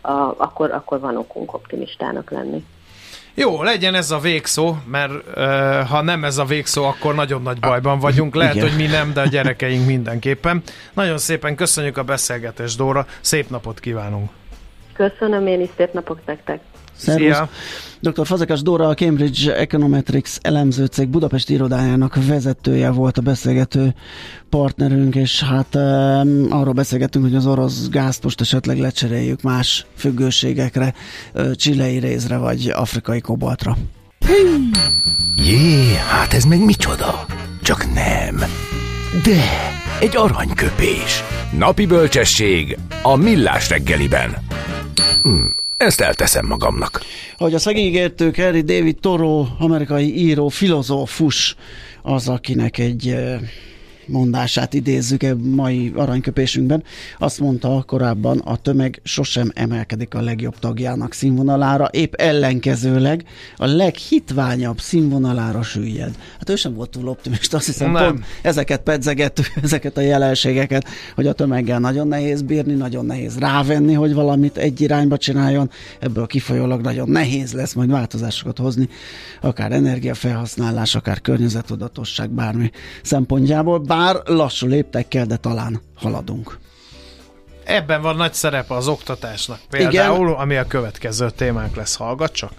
[0.00, 2.64] a, akkor, akkor van okunk optimistának lenni.
[3.34, 7.58] Jó, legyen ez a végszó, mert uh, ha nem ez a végszó, akkor nagyon nagy
[7.58, 8.34] bajban vagyunk.
[8.34, 8.68] Lehet, Igen.
[8.68, 10.62] hogy mi nem, de a gyerekeink mindenképpen.
[10.92, 13.06] Nagyon szépen köszönjük a beszélgetést, Dóra.
[13.20, 14.30] Szép napot kívánunk!
[14.92, 16.60] Köszönöm én is, szép napot nektek!
[16.96, 17.24] Szervusz.
[17.24, 17.48] Szia.
[18.00, 18.26] Dr.
[18.26, 23.94] Fazekas Dóra, a Cambridge Econometrics elemzőcég Budapest irodájának vezetője volt a beszélgető
[24.48, 30.94] partnerünk, és hát um, arról beszélgettünk, hogy az orosz gázt most esetleg lecseréljük más függőségekre,
[31.54, 33.76] csilei rézre vagy afrikai kobaltra.
[35.36, 37.26] Jé, hát ez meg micsoda?
[37.62, 38.36] Csak nem.
[39.22, 39.42] De,
[40.00, 41.22] egy aranyköpés.
[41.58, 44.34] Napi bölcsesség a millás reggeliben.
[45.22, 45.44] Hm.
[45.76, 47.00] Ezt elteszem magamnak.
[47.38, 51.56] Ahogy azt megígértük, Harry David Toro, amerikai író, filozófus,
[52.02, 53.14] az, akinek egy
[54.06, 56.82] mondását idézzük e mai aranyköpésünkben.
[57.18, 63.24] Azt mondta korábban, a tömeg sosem emelkedik a legjobb tagjának színvonalára, épp ellenkezőleg
[63.56, 66.14] a leghitványabb színvonalára süllyed.
[66.38, 68.06] Hát ő sem volt túl optimista, azt hiszem, Nem.
[68.06, 73.92] pont ezeket pedzegettük, ezeket a jelenségeket, hogy a tömeggel nagyon nehéz bírni, nagyon nehéz rávenni,
[73.92, 78.88] hogy valamit egy irányba csináljon, ebből kifolyólag nagyon nehéz lesz majd változásokat hozni,
[79.40, 82.70] akár energiafelhasználás, akár környezetudatosság, bármi
[83.02, 86.58] szempontjából bár lassú léptekkel, de talán haladunk.
[87.64, 89.58] Ebben van nagy szerepe az oktatásnak.
[89.70, 90.40] Például, Igen.
[90.40, 91.96] ami a következő témánk lesz.
[91.96, 92.52] Hallgat csak!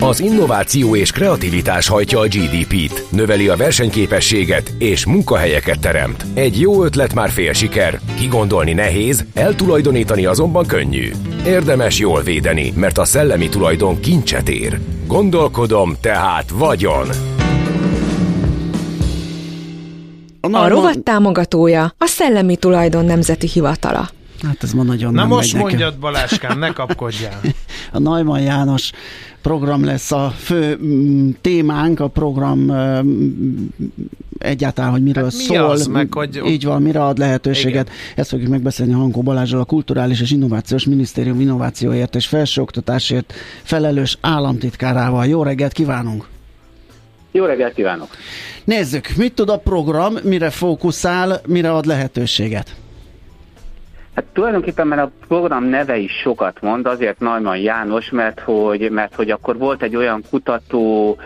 [0.00, 6.24] Az innováció és kreativitás hajtja a GDP-t, növeli a versenyképességet és munkahelyeket teremt.
[6.34, 11.10] Egy jó ötlet már fél siker, kigondolni nehéz, eltulajdonítani azonban könnyű.
[11.46, 14.80] Érdemes jól védeni, mert a szellemi tulajdon kincset ér.
[15.06, 17.08] Gondolkodom, tehát vagyon!
[20.40, 24.08] A, a rovat támogatója a Szellemi Tulajdon Nemzeti Hivatala.
[24.42, 26.00] Hát ez ma nagyon Na nem most mondjad nekem.
[26.00, 27.40] Baláskám, ne kapkodjál.
[27.92, 28.92] a Najman János
[29.42, 33.66] program lesz a fő mm, témánk, a program mm,
[34.38, 35.64] egyáltalán, hogy miről hát mi szól.
[35.64, 36.42] Az, meg, hogy...
[36.46, 37.86] Így van, mire ad lehetőséget.
[37.86, 37.98] Igen.
[38.16, 45.26] Ezt fogjuk megbeszélni Hankó Balázsral, a Kulturális és Innovációs Minisztérium innovációért és felsőoktatásért felelős államtitkárával.
[45.26, 46.26] Jó reggelt kívánunk!
[47.30, 48.08] Jó reggelt kívánok!
[48.64, 52.76] Nézzük, mit tud a program, mire fókuszál, mire ad lehetőséget?
[54.18, 59.14] Hát tulajdonképpen mert a program neve is sokat mond, azért Najman János, mert hogy, mert
[59.14, 61.16] hogy akkor volt egy olyan kutató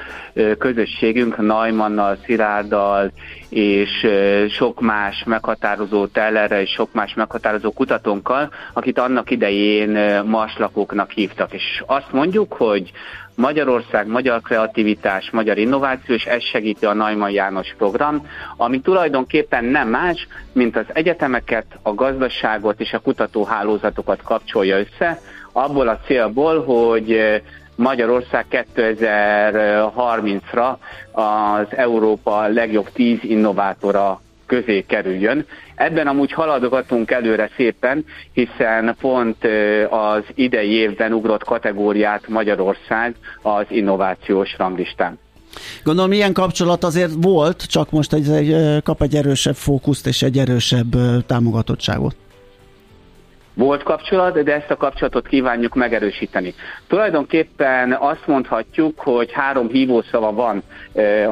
[0.59, 3.13] közösségünk Najmannal, Szilárdal
[3.49, 4.07] és
[4.51, 11.53] sok más meghatározó tellerre és sok más meghatározó kutatónkkal, akit annak idején marslakóknak hívtak.
[11.53, 12.93] És azt mondjuk, hogy
[13.35, 19.89] Magyarország, magyar kreativitás, magyar innováció, és ez segíti a Najman János program, ami tulajdonképpen nem
[19.89, 25.21] más, mint az egyetemeket, a gazdaságot és a kutatóhálózatokat kapcsolja össze,
[25.53, 27.41] abból a célból, hogy
[27.75, 30.77] Magyarország 2030-ra
[31.13, 35.47] az Európa legjobb 10 innovátora közé kerüljön.
[35.83, 39.37] Ebben amúgy haladogatunk előre szépen, hiszen pont
[39.91, 45.19] az idei évben ugrott kategóriát Magyarország az innovációs ranglistán.
[45.85, 50.39] Gondolom, ilyen kapcsolat azért volt, csak most egy, egy, kap egy erősebb fókuszt és egy
[50.39, 52.17] erősebb támogatottságot.
[53.55, 56.55] Volt kapcsolat, de ezt a kapcsolatot kívánjuk megerősíteni.
[56.87, 60.63] Tulajdonképpen azt mondhatjuk, hogy három hívószava van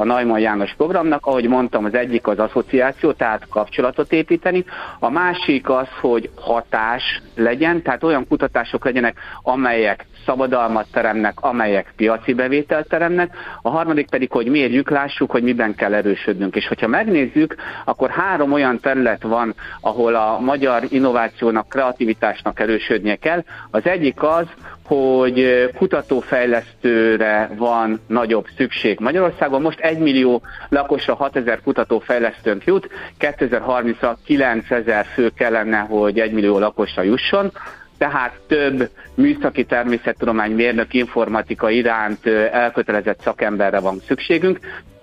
[0.00, 4.64] a Najman János programnak, ahogy mondtam, az egyik az asszociáció, tehát kapcsolatot építeni,
[4.98, 12.34] a másik az, hogy hatás legyen, tehát olyan kutatások legyenek, amelyek szabadalmat teremnek, amelyek piaci
[12.34, 16.56] bevételt teremnek, a harmadik pedig, hogy mérjük, lássuk, hogy miben kell erősödnünk.
[16.56, 17.54] És hogyha megnézzük,
[17.84, 21.68] akkor három olyan terület van, ahol a magyar innovációnak,
[22.10, 23.44] kreativitásnak erősödnie kell.
[23.70, 24.46] Az egyik az,
[24.84, 28.98] hogy kutatófejlesztőre van nagyobb szükség.
[29.00, 32.88] Magyarországon most 1 millió lakosra 6000 kutatófejlesztőnk jut,
[33.20, 37.52] 2030-ra 9000 fő kellene, hogy 1 millió lakosra jusson
[37.98, 44.58] tehát több műszaki természettudomány mérnök informatika iránt elkötelezett szakemberre van szükségünk,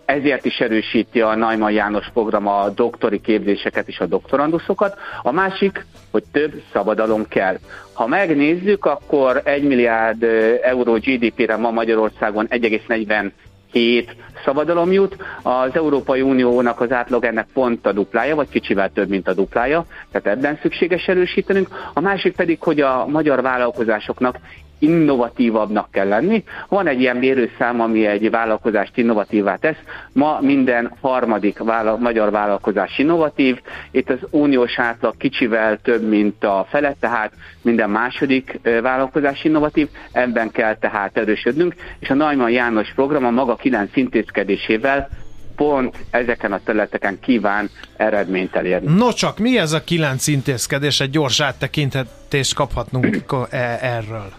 [0.07, 4.97] ezért is erősíti a Najman János program a doktori képzéseket és a doktoranduszokat.
[5.21, 7.57] A másik, hogy több szabadalom kell.
[7.93, 10.23] Ha megnézzük, akkor 1 milliárd
[10.61, 14.05] euró GDP-re ma Magyarországon 1,47
[14.45, 15.17] szabadalom jut.
[15.41, 19.85] Az Európai Uniónak az átlag ennek pont a duplája, vagy kicsivel több, mint a duplája,
[20.11, 21.67] tehát ebben szükséges erősítenünk.
[21.93, 24.37] A másik pedig, hogy a magyar vállalkozásoknak
[24.79, 26.43] innovatívabbnak kell lenni.
[26.69, 29.77] Van egy ilyen mérőszám, ami egy vállalkozást innovatívá tesz.
[30.13, 33.61] Ma minden harmadik vála- magyar vállalkozás innovatív.
[33.91, 39.87] Itt az uniós átlag kicsivel több, mint a fele, tehát minden második vállalkozás innovatív.
[40.11, 45.09] Ebben kell tehát erősödnünk, és a Najman János program a maga kilenc intézkedésével
[45.55, 48.93] pont ezeken a területeken kíván eredményt elérni.
[48.97, 50.99] No csak, mi ez a kilenc intézkedés?
[50.99, 54.31] Egy gyors áttekintést kaphatnunk e- erről.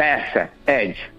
[0.00, 1.10] Persze, egy.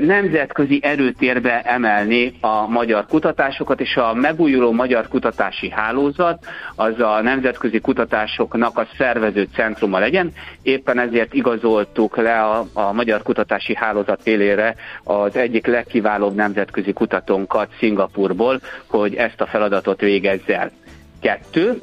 [0.00, 7.80] Nemzetközi erőtérbe emelni a magyar kutatásokat, és a megújuló magyar kutatási hálózat az a nemzetközi
[7.80, 10.32] kutatásoknak a szervező centruma legyen.
[10.62, 17.68] Éppen ezért igazoltuk le a, a magyar kutatási hálózat élére az egyik legkiválóbb nemzetközi kutatónkat
[17.78, 20.70] Szingapurból, hogy ezt a feladatot végezze el.
[21.20, 21.82] Kettő,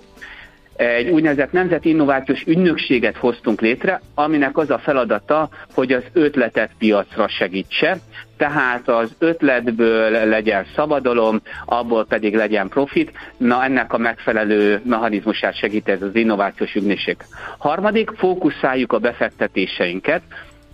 [0.75, 7.27] egy úgynevezett nemzeti innovációs ügynökséget hoztunk létre, aminek az a feladata, hogy az ötletet piacra
[7.27, 7.97] segítse,
[8.37, 15.89] tehát az ötletből legyen szabadalom, abból pedig legyen profit, na ennek a megfelelő mechanizmusát segít
[15.89, 17.17] ez az innovációs ügynökség.
[17.57, 20.21] Harmadik, fókuszáljuk a befektetéseinket,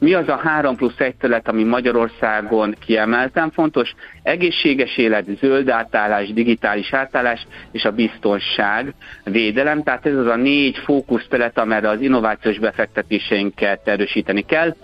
[0.02, 3.94] mi az a 3 plusz 1 terület, ami Magyarországon kiemelten fontos?
[4.24, 9.84] Egészséges élet, zöld átállás, digitális átállás és a biztonság, védelem.
[9.84, 14.76] Tehát ez az a négy fókusz terület, amelyre az innovációs befektetéseinket erősíteni kell.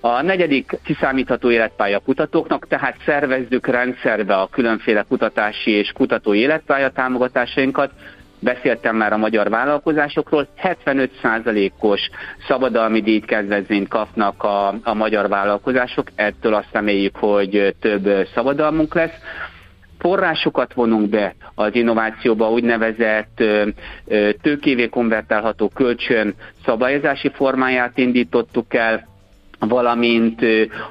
[0.00, 7.90] A negyedik kiszámítható életpálya kutatóknak, tehát szervezzük rendszerbe a különféle kutatási és kutatói életpálya támogatásainkat,
[8.44, 12.10] Beszéltem már a magyar vállalkozásokról, 75%-os
[12.48, 19.18] szabadalmi díjkedvezményt kapnak a, a magyar vállalkozások, ettől azt reméljük, hogy több szabadalmunk lesz.
[19.98, 23.42] Forrásokat vonunk be az innovációba, úgynevezett
[24.42, 29.13] tőkévé konvertálható kölcsön szabályozási formáját indítottuk el,
[29.58, 30.40] valamint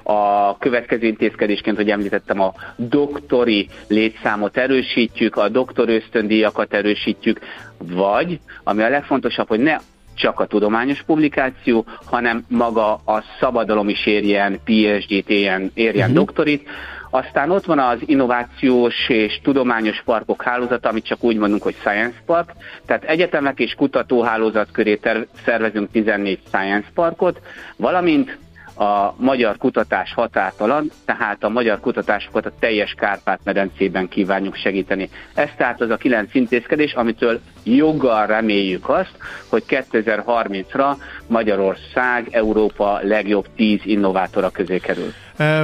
[0.04, 7.39] a következő intézkedésként, hogy említettem, a doktori létszámot erősítjük, a doktor ösztöndíjakat erősítjük,
[7.78, 9.78] vagy, ami a legfontosabb, hogy ne
[10.15, 16.26] csak a tudományos publikáció, hanem maga a szabadalom is érjen PhD-t, érjen, érjen uh-huh.
[16.26, 16.69] doktorit.
[17.10, 22.17] Aztán ott van az innovációs és tudományos parkok hálózata, amit csak úgy mondunk, hogy Science
[22.26, 22.52] Park.
[22.86, 27.41] Tehát egyetemek és kutatóhálózat köré ter- szervezünk 14 Science Parkot,
[27.76, 28.38] valamint
[28.75, 35.09] a magyar kutatás határtalan, tehát a magyar kutatásokat a teljes Kárpát-medencében kívánjuk segíteni.
[35.33, 39.13] Ez tehát az a kilenc intézkedés, amitől joggal reméljük azt,
[39.49, 40.95] hogy 2030-ra
[41.27, 45.13] Magyarország Európa legjobb tíz innovátora közé kerül.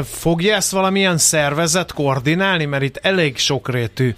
[0.03, 2.65] Fogja ezt valamilyen szervezet koordinálni?
[2.65, 4.15] Mert itt elég sokrétű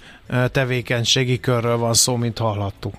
[0.52, 2.94] tevékenységi körről van szó, mint hallhattuk.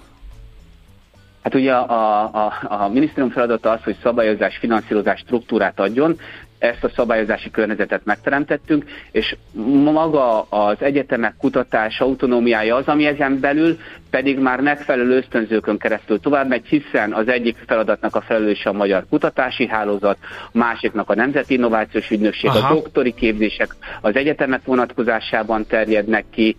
[1.44, 6.18] Hát ugye a, a, a minisztérium feladata az, hogy szabályozás, finanszírozás struktúrát adjon,
[6.64, 9.36] ezt a szabályozási környezetet megteremtettünk, és
[9.84, 13.78] maga az egyetemek kutatás autonómiája az, ami ezen belül
[14.10, 19.06] pedig már megfelelő ösztönzőkön keresztül tovább megy, hiszen az egyik feladatnak a felelőse a Magyar
[19.10, 20.18] Kutatási Hálózat,
[20.52, 22.68] a másiknak a Nemzeti Innovációs Ügynökség, Aha.
[22.68, 26.56] a doktori képzések az egyetemek vonatkozásában terjednek ki,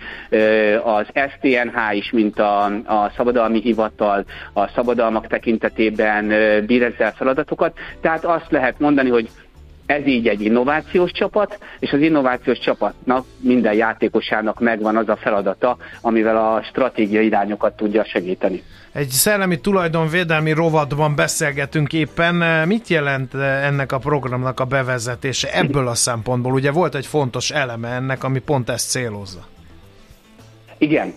[0.84, 6.28] az STNH is, mint a, a Szabadalmi Hivatal, a szabadalmak tekintetében
[6.66, 9.28] bír ezzel feladatokat, tehát azt lehet mondani, hogy
[9.86, 15.76] ez így egy innovációs csapat, és az innovációs csapatnak, minden játékosának megvan az a feladata,
[16.00, 18.62] amivel a stratégiai irányokat tudja segíteni.
[18.92, 22.66] Egy szellemi tulajdonvédelmi rovatban beszélgetünk éppen.
[22.68, 26.52] Mit jelent ennek a programnak a bevezetése ebből a szempontból?
[26.52, 29.46] Ugye volt egy fontos eleme ennek, ami pont ezt célozza.
[30.78, 31.14] Igen.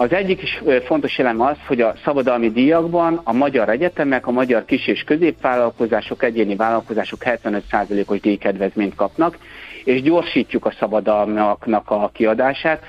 [0.00, 4.64] Az egyik is fontos elem az, hogy a szabadalmi díjakban a magyar egyetemek, a magyar
[4.64, 9.38] kis- és középvállalkozások, egyéni vállalkozások 75%-os díjkedvezményt kapnak,
[9.84, 12.84] és gyorsítjuk a szabadalmaknak a kiadását.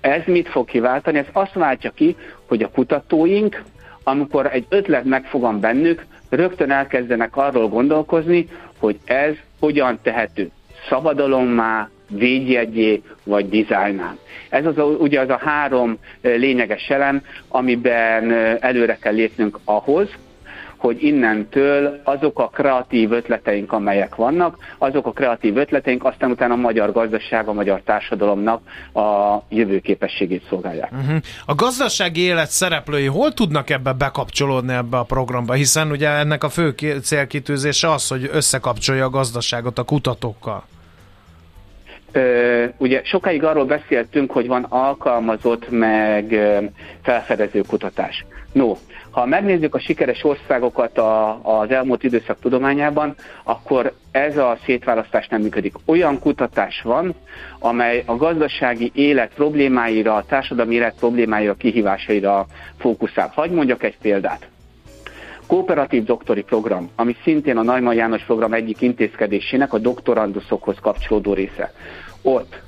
[0.00, 1.18] Ez mit fog kiváltani?
[1.18, 2.16] Ez azt váltja ki,
[2.48, 3.62] hogy a kutatóink,
[4.02, 10.50] amikor egy ötlet megfogan bennük, rögtön elkezdenek arról gondolkozni, hogy ez hogyan tehető
[10.88, 14.18] szabadalommá, védjegyé vagy dizájnán.
[14.48, 20.08] Ez az a, ugye az a három lényeges elem, amiben előre kell lépnünk ahhoz,
[20.76, 26.56] hogy innentől azok a kreatív ötleteink, amelyek vannak, azok a kreatív ötleteink aztán utána a
[26.56, 28.60] magyar gazdaság, a magyar társadalomnak
[28.94, 30.92] a jövőképességét szolgálják.
[30.92, 31.16] Uh-huh.
[31.46, 35.52] A gazdasági élet szereplői hol tudnak ebbe bekapcsolódni ebbe a programba?
[35.52, 40.64] Hiszen ugye ennek a fő célkitűzése az, hogy összekapcsolja a gazdaságot a kutatókkal.
[42.76, 46.38] Ugye sokáig arról beszéltünk, hogy van alkalmazott meg
[47.02, 48.24] felfedező kutatás.
[48.52, 48.74] No,
[49.10, 53.14] ha megnézzük a sikeres országokat a, az elmúlt időszak tudományában,
[53.44, 55.74] akkor ez a szétválasztás nem működik.
[55.84, 57.14] Olyan kutatás van,
[57.58, 62.46] amely a gazdasági élet problémáira, a társadalmi élet problémáira, kihívásaira
[62.78, 63.32] fókuszál.
[63.34, 64.48] Hagy mondjak egy példát.
[65.46, 71.72] Kooperatív doktori program, ami szintén a Najman János program egyik intézkedésének a doktoranduszokhoz kapcsolódó része
[72.22, 72.64] ott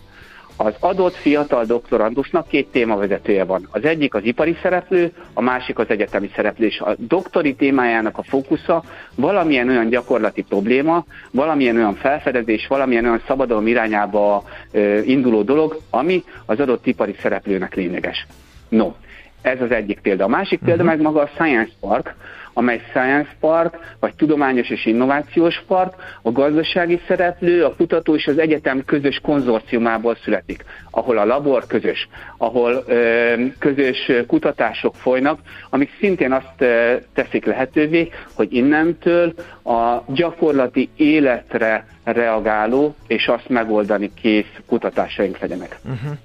[0.60, 3.68] az adott fiatal doktorandusnak két témavezetője van.
[3.70, 6.66] Az egyik az ipari szereplő, a másik az egyetemi szereplő.
[6.66, 13.22] És a doktori témájának a fókusza valamilyen olyan gyakorlati probléma, valamilyen olyan felfedezés, valamilyen olyan
[13.26, 18.26] szabadalom irányába ö, induló dolog, ami az adott ipari szereplőnek lényeges.
[18.68, 18.92] No,
[19.42, 20.24] ez az egyik példa.
[20.24, 20.96] A másik példa uh-huh.
[20.96, 22.14] meg maga a Science Park,
[22.58, 28.38] amely Science Park, vagy Tudományos és Innovációs Park, a gazdasági szereplő, a kutató és az
[28.38, 36.32] egyetem közös konzorciumából születik, ahol a labor közös, ahol ö, közös kutatások folynak, amik szintén
[36.32, 45.38] azt ö, teszik lehetővé, hogy innentől a gyakorlati életre reagáló és azt megoldani kész kutatásaink
[45.38, 45.78] legyenek.
[45.84, 46.18] Uh-huh.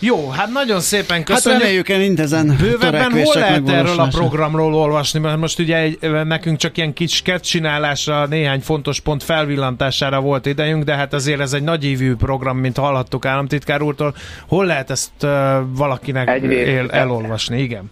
[0.00, 1.52] Jó, hát nagyon szépen köszönjük.
[1.52, 5.98] Hát reméljük el mindezen Bővebben hol lehet erről a programról olvasni, mert most ugye egy,
[6.24, 11.52] nekünk csak ilyen kis csinálásra, néhány fontos pont felvillantására volt idejünk, de hát azért ez
[11.52, 14.14] egy nagyívű program, mint hallhattuk államtitkár úrtól.
[14.48, 15.30] Hol lehet ezt uh,
[15.68, 17.60] valakinek el, elolvasni?
[17.60, 17.90] Igen.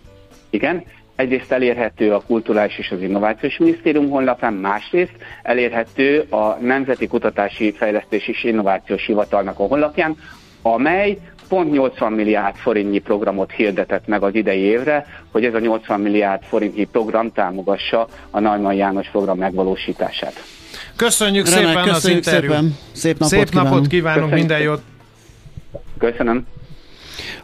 [0.51, 0.85] Igen,
[1.16, 8.29] Egyrészt elérhető a Kulturális és az Innovációs Minisztérium honlapján, másrészt elérhető a Nemzeti Kutatási Fejlesztés
[8.29, 10.16] és Innovációs Hivatalnak a honlapján,
[10.62, 16.00] amely pont 80 milliárd forintnyi programot hirdetett meg az idei évre, hogy ez a 80
[16.00, 20.35] milliárd forintnyi program támogassa a Najman János program megvalósítását.
[20.96, 22.52] Köszönjük Remek, szépen köszönjük az interjút!
[22.52, 22.76] Szépen.
[22.92, 24.80] Szép napot Szép kívánunk, napot kívánunk minden jót!
[25.98, 26.46] Köszönöm!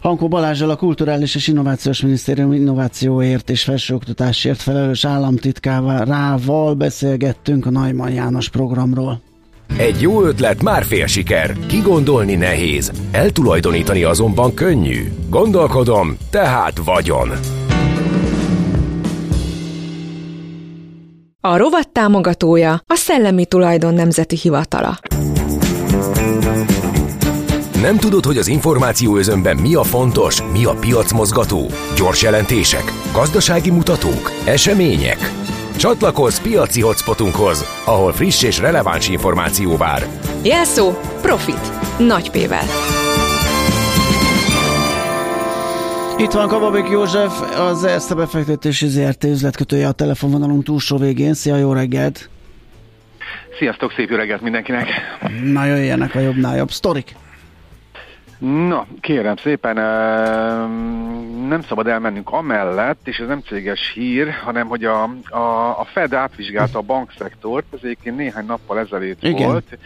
[0.01, 8.11] Hankó Balázsal a Kulturális és Innovációs Minisztérium innovációért és felsőoktatásért felelős államtitkával beszélgettünk a Najman
[8.11, 9.21] János programról.
[9.77, 15.13] Egy jó ötlet már fél siker, kigondolni nehéz, eltulajdonítani azonban könnyű.
[15.29, 17.31] Gondolkodom, tehát vagyon.
[21.41, 24.99] A rovat támogatója a Szellemi Tulajdon Nemzeti Hivatala.
[27.81, 31.71] Nem tudod, hogy az információ özönben mi a fontos, mi a piacmozgató?
[31.97, 35.33] Gyors jelentések, gazdasági mutatók, események?
[35.77, 40.03] Csatlakozz piaci hotspotunkhoz, ahol friss és releváns információ vár.
[40.45, 40.91] Jelszó
[41.23, 41.99] Profit.
[41.99, 42.65] Nagy P-vel.
[46.19, 51.35] Itt van Kababik József, az Erste befektetési ZRT üzletkötője a telefonvonalunk túlsó végén.
[51.35, 52.29] Szia, jó reggelt!
[53.59, 54.89] Sziasztok, szép jó reggelt mindenkinek!
[55.45, 57.15] Na jöjjenek a jobbnál jobb sztorik!
[58.43, 59.75] Na, kérem szépen,
[61.49, 66.13] nem szabad elmennünk amellett, és ez nem céges hír, hanem hogy a, a, a Fed
[66.13, 69.47] átvizsgálta a bankszektort, ez egyébként néhány nappal ezelőtt Igen.
[69.47, 69.79] volt.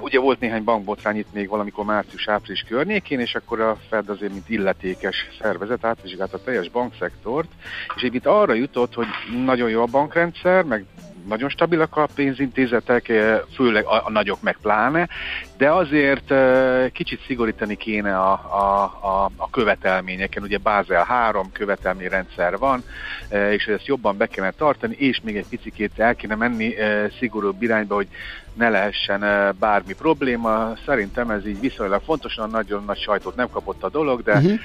[0.00, 4.48] Ugye volt néhány bankbotrány itt még valamikor március-április környékén, és akkor a Fed azért, mint
[4.48, 7.48] illetékes szervezet átvizsgálta a teljes bankszektort,
[7.96, 9.06] és itt arra jutott, hogy
[9.44, 10.84] nagyon jó a bankrendszer, meg
[11.30, 15.08] nagyon stabilak a pénzintézetek, eh, főleg a, a nagyok meg pláne,
[15.56, 20.42] de azért eh, kicsit szigorítani kéne a, a, a, a követelményeken.
[20.42, 22.84] Ugye Bázel 3 követelményrendszer van,
[23.28, 26.74] eh, és ezt jobban be kellene tartani, és még egy picit el kéne menni
[27.18, 28.08] szigorúbb irányba, hogy
[28.54, 30.72] ne lehessen bármi probléma.
[30.86, 34.58] Szerintem ez így viszonylag fontos, nagyon nagy sajtót nem kapott a dolog, de uh-huh.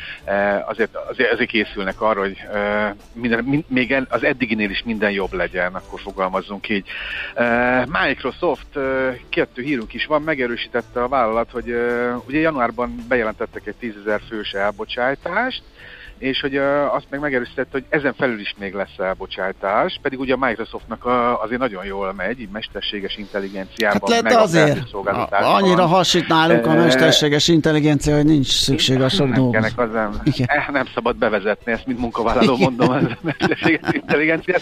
[0.70, 2.38] azért, azért, azért készülnek arra, hogy
[3.14, 6.88] minden, még az eddiginél is minden jobb legyen, akkor fogalmazzunk így.
[7.86, 8.80] Microsoft,
[9.30, 11.76] kettő hírunk is van, megerősítette a vállalat, hogy
[12.28, 13.94] ugye januárban bejelentettek egy 10
[14.30, 15.64] fős elbocsájtást,
[16.18, 16.56] és hogy
[16.96, 21.06] azt meg megerősítette, hogy ezen felül is még lesz elbocsátás, pedig ugye a Microsoftnak
[21.44, 24.12] azért nagyon jól megy, így mesterséges intelligenciában.
[24.12, 29.30] Hát lehet azért, a, annyira hasít nálunk a mesterséges intelligencia, hogy nincs szükség a sok
[29.30, 29.74] dolghoz.
[29.76, 34.62] Az nem, eh, nem szabad bevezetni, ezt mint munkavállaló mondom, az a mesterséges intelligenciát.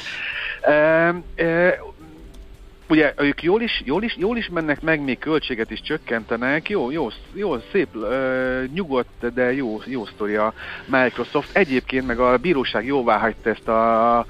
[2.94, 5.82] E, e, ugye ők jól is, jól, is, jól is mennek meg, még költséget is
[5.82, 10.54] csökkentenek, jó, jó, jó szép, uh, nyugodt, de jó, jó sztori a
[10.86, 11.58] Microsoft.
[11.58, 14.26] Egyébként meg a bíróság jóvá hagyta ezt a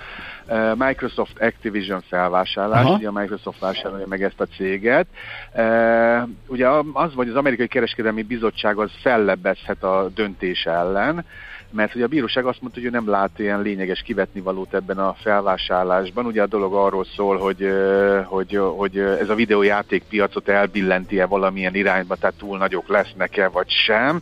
[0.75, 2.93] Microsoft Activision felvásárlás, Aha.
[2.93, 5.07] ugye a Microsoft vásárolja meg ezt a céget.
[5.53, 11.25] Uh, ugye az, vagy az amerikai kereskedelmi bizottság az fellebbezhet a döntés ellen,
[11.73, 14.97] mert ugye a bíróság azt mondta, hogy ő nem lát ilyen lényeges kivetni valót ebben
[14.97, 16.25] a felvásárlásban.
[16.25, 17.67] Ugye a dolog arról szól, hogy,
[18.25, 24.21] hogy, hogy ez a videójáték piacot elbillenti-e valamilyen irányba, tehát túl nagyok lesznek-e, vagy sem.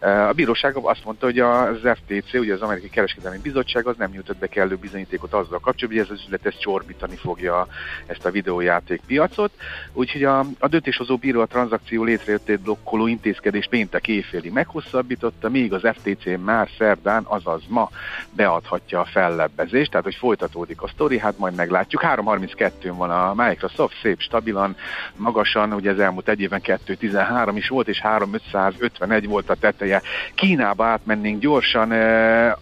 [0.00, 4.36] A bíróság azt mondta, hogy az FTC, ugye az Amerikai Kereskedelmi Bizottság az nem nyújtott
[4.36, 7.66] be kellő bizonyítékot azzal kapcsolatban, hogy ez az üzlet ezt csorbítani fogja
[8.06, 9.50] ezt a videójáték piacot.
[9.92, 15.88] Úgyhogy a, a döntéshozó bíró a tranzakció létrejöttét blokkoló intézkedést péntek éjféli meghosszabbította, míg az
[15.92, 17.90] FTC már szerdán, azaz ma
[18.30, 22.02] beadhatja a fellebbezést, tehát hogy folytatódik a sztori, hát majd meglátjuk.
[22.02, 24.76] 3.32-n van a Microsoft, szép, stabilan,
[25.16, 30.02] magasan, ugye az elmúlt egy éven 2.13 is volt, és 3.551 volt a teteje.
[30.34, 31.90] Kínába átmennénk gyorsan,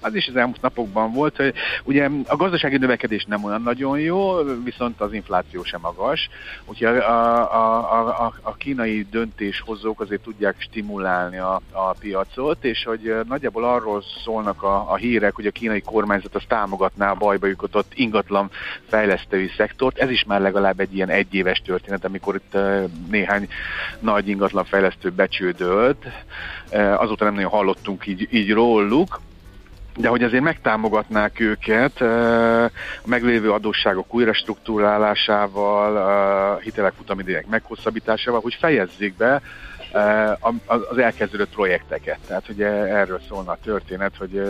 [0.01, 1.55] az is az elmúlt napokban volt, hogy
[1.85, 6.29] ugye a gazdasági növekedés nem olyan nagyon jó, viszont az infláció sem magas,
[6.65, 13.15] úgyhogy a, a, a, a, kínai döntéshozók azért tudják stimulálni a, a piacot, és hogy
[13.29, 17.93] nagyjából arról szólnak a, a hírek, hogy a kínai kormányzat az támogatná a bajba jutott
[17.95, 18.51] ingatlan
[18.89, 19.99] fejlesztői szektort.
[19.99, 22.57] Ez is már legalább egy ilyen egyéves történet, amikor itt
[23.11, 23.49] néhány
[24.01, 26.07] nagy ingatlan fejlesztő becsődölt.
[26.97, 29.21] Azóta nem nagyon hallottunk így, így róluk
[29.97, 32.71] de hogy azért megtámogatnák őket a
[33.05, 39.43] meglévő adósságok újra struktúrálásával, a hitelek futamidejek meghosszabbításával, hogy fejezzék be
[40.67, 42.19] az elkezdődött projekteket.
[42.27, 44.43] Tehát ugye erről szólna a történet, hogy...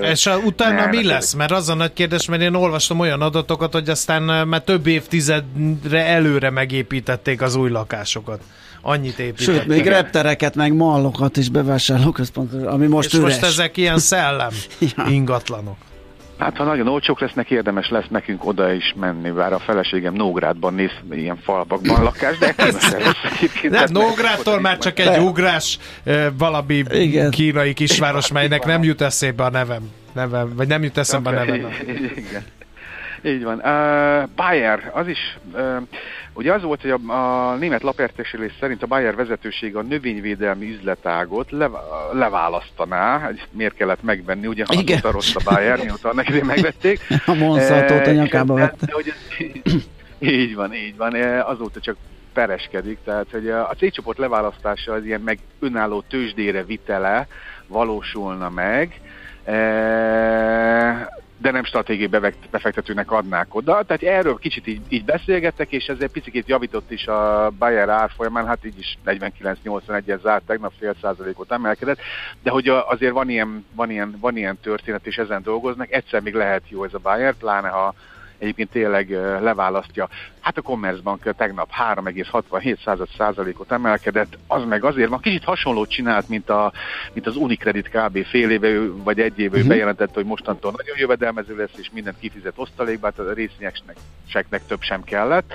[0.00, 1.32] És utána mi lesz?
[1.32, 6.04] Mert az a nagy kérdés, mert én olvastam olyan adatokat, hogy aztán már több évtizedre
[6.04, 8.40] előre megépítették az új lakásokat.
[8.80, 9.54] Annyit építettek.
[9.54, 13.24] Sőt, még reptereket, meg mallokat is bevásárlóközpont, ami most És üres.
[13.24, 14.50] most ezek ilyen szellem
[15.08, 15.76] ingatlanok.
[16.42, 20.74] Hát ha nagyon olcsók lesznek, érdemes lesz nekünk oda is menni, bár a feleségem Nógrádban
[20.74, 22.54] néz ilyen falvakban lakás, de
[23.68, 25.78] Nem, Nógrádtól már csak egy ugrás
[26.38, 27.30] valami Igen.
[27.30, 29.90] kínai kisváros, melynek nem jut eszébe a nevem.
[30.12, 31.48] nevem vagy nem jut eszembe okay.
[31.48, 31.70] a nevem.
[32.26, 32.44] Igen.
[33.24, 33.56] Így van.
[33.56, 35.76] Uh, Bayer, az is, uh,
[36.32, 41.50] ugye az volt, hogy a, a német lapértesülés szerint a Bayer vezetőség a növényvédelmi üzletágot
[41.50, 41.70] le,
[42.12, 47.00] leválasztaná, miért kellett megvenni, ugye azóta rossz a Bayer, mióta idén megvették.
[47.26, 48.86] A Monsanto-t a nyakába vette.
[50.18, 51.96] Így van, így van, azóta csak
[52.32, 57.26] pereskedik, tehát hogy a cégcsoport leválasztása az ilyen meg önálló tőzsdére vitele
[57.66, 59.00] valósulna meg,
[61.42, 62.20] de nem stratégiai
[62.50, 63.82] befektetőnek adnák oda.
[63.82, 68.64] Tehát erről kicsit így, így beszélgettek, és ezzel picit javított is a Bayer árfolyamán, hát
[68.64, 71.98] így is 49-81-en zárt, tegnap fél százalékot emelkedett,
[72.42, 76.34] de hogy azért van ilyen, van, ilyen, van ilyen történet, és ezen dolgoznak, egyszer még
[76.34, 77.94] lehet jó ez a Bayer, pláne ha
[78.42, 80.08] egyébként tényleg leválasztja.
[80.40, 86.50] Hát a Commerzbank tegnap 3,67 százalékot emelkedett, az meg azért van, kicsit hasonlót csinált, mint,
[86.50, 86.72] a,
[87.12, 88.24] mint az Unicredit kb.
[88.24, 89.68] fél éve vagy egy éve uh-huh.
[89.68, 95.02] bejelentette, hogy mostantól nagyon jövedelmező lesz, és mindent kifizet osztalékba, hát a részvényeknek több sem
[95.02, 95.52] kellett,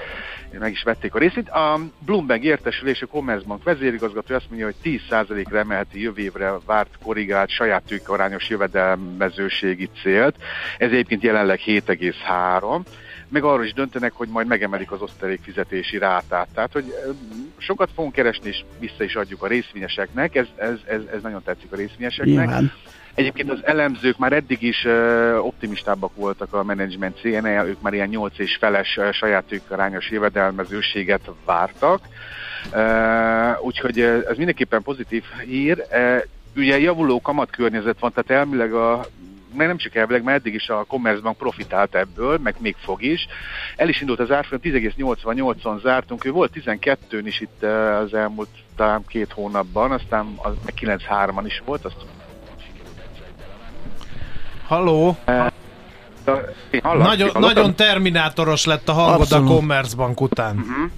[0.60, 1.50] meg is vették a részét.
[1.50, 4.76] A Bloomberg értesülés, a Commerzbank vezérigazgató azt mondja, hogy
[5.10, 10.36] 10%-ra emelheti jövő évre várt korrigált saját tőkearányos jövedelmezőségi célt.
[10.78, 12.82] Ez egyébként jelenleg 7,3
[13.30, 16.48] meg arról is döntenek, hogy majd megemelik az osztalékfizetési rátát.
[16.54, 16.93] Tehát, hogy
[17.58, 21.72] sokat fogunk keresni, és vissza is adjuk a részvényeseknek, ez, ez, ez, ez nagyon tetszik
[21.72, 22.36] a részvényeseknek.
[22.36, 22.72] Nyilván.
[23.18, 24.86] Egyébként az elemzők már eddig is
[25.41, 32.07] optimistábbak voltak a menedzsment cégnél, ők már ilyen 8 és feles saját tőkarányos jövedelmezőséget vártak.
[33.61, 35.86] Úgyhogy ez mindenképpen pozitív hír.
[36.55, 39.05] Ugye javuló kamatkörnyezet van, tehát elmileg a
[39.53, 43.28] meg nem csak elvileg, mert eddig is a Commerzbank profitált ebből, meg még fog is.
[43.76, 47.63] El is indult az árfolyam, 10,88-on zártunk, ő volt 12-n is itt
[48.03, 52.05] az elmúlt talán két hónapban, aztán az 9-3-an is volt, azt
[54.68, 55.18] Halló?
[56.82, 59.49] nagyon, nagyon terminátoros lett a hangod Abszolút.
[59.49, 60.55] a Commerzbank után.
[60.55, 60.91] Uh-huh.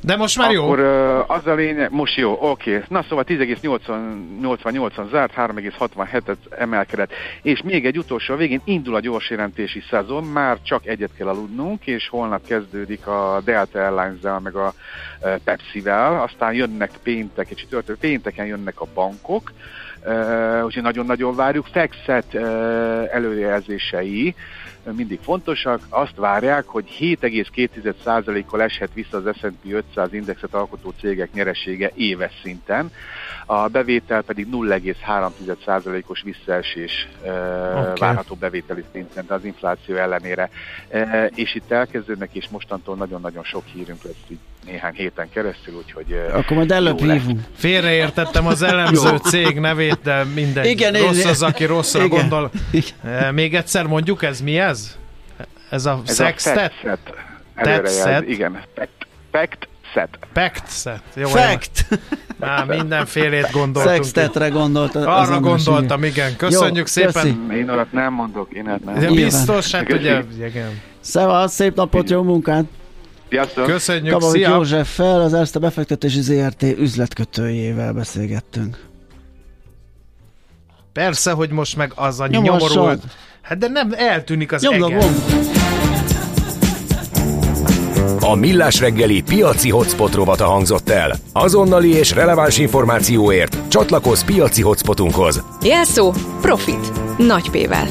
[0.00, 0.64] De most már jó?
[0.64, 2.74] Akkor uh, az a lényeg, most jó, oké.
[2.74, 2.84] Okay.
[2.88, 7.12] Na szóval 10,88-on zárt, 3,67-et emelkedett.
[7.42, 11.28] És még egy utolsó, a végén indul a gyors jelentési szezon, már csak egyet kell
[11.28, 14.72] aludnunk, és holnap kezdődik a Delta Airlines-zel, meg a
[15.20, 19.52] uh, Pepsi-vel, aztán jönnek péntek, egy csütörtök, pénteken jönnek a bankok,
[20.06, 21.66] uh, úgyhogy nagyon-nagyon várjuk.
[21.66, 22.42] Fexet uh,
[23.12, 24.34] előrejelzései
[24.92, 31.90] mindig fontosak, azt várják, hogy 7,2%-kal eshet vissza az S&P 500 indexet alkotó cégek nyeresége
[31.94, 32.90] éves szinten,
[33.46, 37.92] a bevétel pedig 0,3%-os visszaesés okay.
[37.98, 40.50] várható bevételi szinten, az infláció ellenére.
[41.34, 46.56] És itt elkezdődnek, és mostantól nagyon-nagyon sok hírünk lesz így néhány héten keresztül, úgyhogy Akkor
[46.56, 47.40] majd előbb hívunk.
[47.56, 52.18] Félreértettem az elemző cég nevét, de minden igen, rossz az, aki rosszra igen.
[52.18, 52.50] gondol.
[52.70, 53.34] Igen.
[53.34, 54.96] Még egyszer mondjuk, ez mi ez?
[55.70, 56.72] Ez a ez sextet?
[56.84, 58.28] A Tetszett.
[58.28, 58.58] Igen.
[59.30, 60.18] Pact set.
[60.32, 61.02] Pact set.
[61.14, 61.86] Jó, Fact.
[62.40, 63.94] Á, mindenfélét gondoltunk.
[63.94, 64.94] Sextetre gondolt.
[64.94, 66.36] Arra gondoltam, igen.
[66.36, 67.12] Köszönjük Jó, szépen.
[67.12, 67.58] Köszi.
[67.58, 69.14] Én olyat nem mondok, én olyat nem.
[69.14, 70.80] Biztos, hát ugye, igen.
[71.00, 72.64] Szevasz, szép napot, jó munkát!
[73.28, 73.64] Sziasztok!
[73.66, 74.54] Köszönjük, Kabavik szia!
[74.54, 78.84] József fel, az Erste befektetési ZRT üzletkötőjével beszélgettünk.
[80.92, 83.02] Persze, hogy most meg az a nyomorult.
[83.42, 85.14] Hát de nem eltűnik az Nyomdom, egen.
[88.20, 91.16] A Millás reggeli piaci hotspot rovata hangzott el.
[91.32, 95.42] Azonnali és releváns információért csatlakozz piaci hotspotunkhoz.
[95.62, 96.92] Jelszó Profit.
[97.18, 97.86] Nagy P-vel.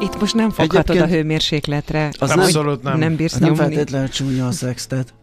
[0.00, 2.10] Itt most nem foghatod Egyébként a hőmérsékletre.
[2.18, 2.98] Az Abszolút nem.
[2.98, 5.14] Nem bírsz nem feltétlenül csúnya a szextet.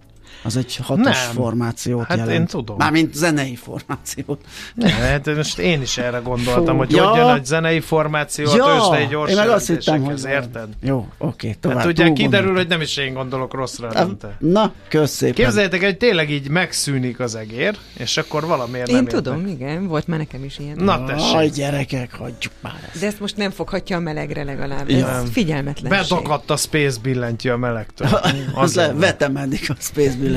[0.43, 1.33] Az egy hatos nem.
[1.33, 2.39] formációt hát jelent.
[2.39, 2.75] én tudom.
[2.77, 4.41] Mármint zenei formációt.
[4.73, 7.07] Nem, hát most én is erre gondoltam, Fú, hogy ja.
[7.07, 8.65] hogy jön egy zenei formáció ja.
[8.65, 10.67] a tőzsdei gyors én meg azt hittem, hogy érted?
[10.81, 11.77] Jó, oké, tovább.
[11.77, 14.35] Hát ugye kiderül, hogy nem is én gondolok rosszra, nem te.
[14.39, 15.35] Na, kösz szépen.
[15.35, 19.51] Képzeljétek, hogy tényleg így megszűnik az egér, és akkor valamiért én nem Én tudom, értek.
[19.51, 20.75] igen, volt már nekem is ilyen.
[20.77, 21.35] Na tessék.
[21.35, 22.99] Aj, gyerekek, hagyjuk már ezt.
[22.99, 24.89] De ezt most nem foghatja a melegre legalább.
[24.89, 25.09] Ja.
[25.09, 26.09] Ez figyelmetlenség.
[26.09, 28.07] Bedakadt a Space billentyű a melegtől.
[28.53, 30.28] az le, vetemedik a Space billentyű.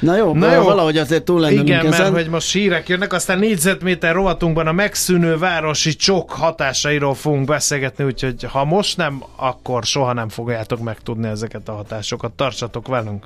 [0.00, 2.00] Na jó, Na jó, valahogy azért túl lennünk Igen, ezen.
[2.12, 8.04] mert hogy most hírek jönnek, aztán négyzetméter rovatunkban a megszűnő városi csok hatásairól fogunk beszélgetni,
[8.04, 12.32] úgyhogy ha most nem, akkor soha nem fogjátok megtudni ezeket a hatásokat.
[12.32, 13.24] Tartsatok velünk!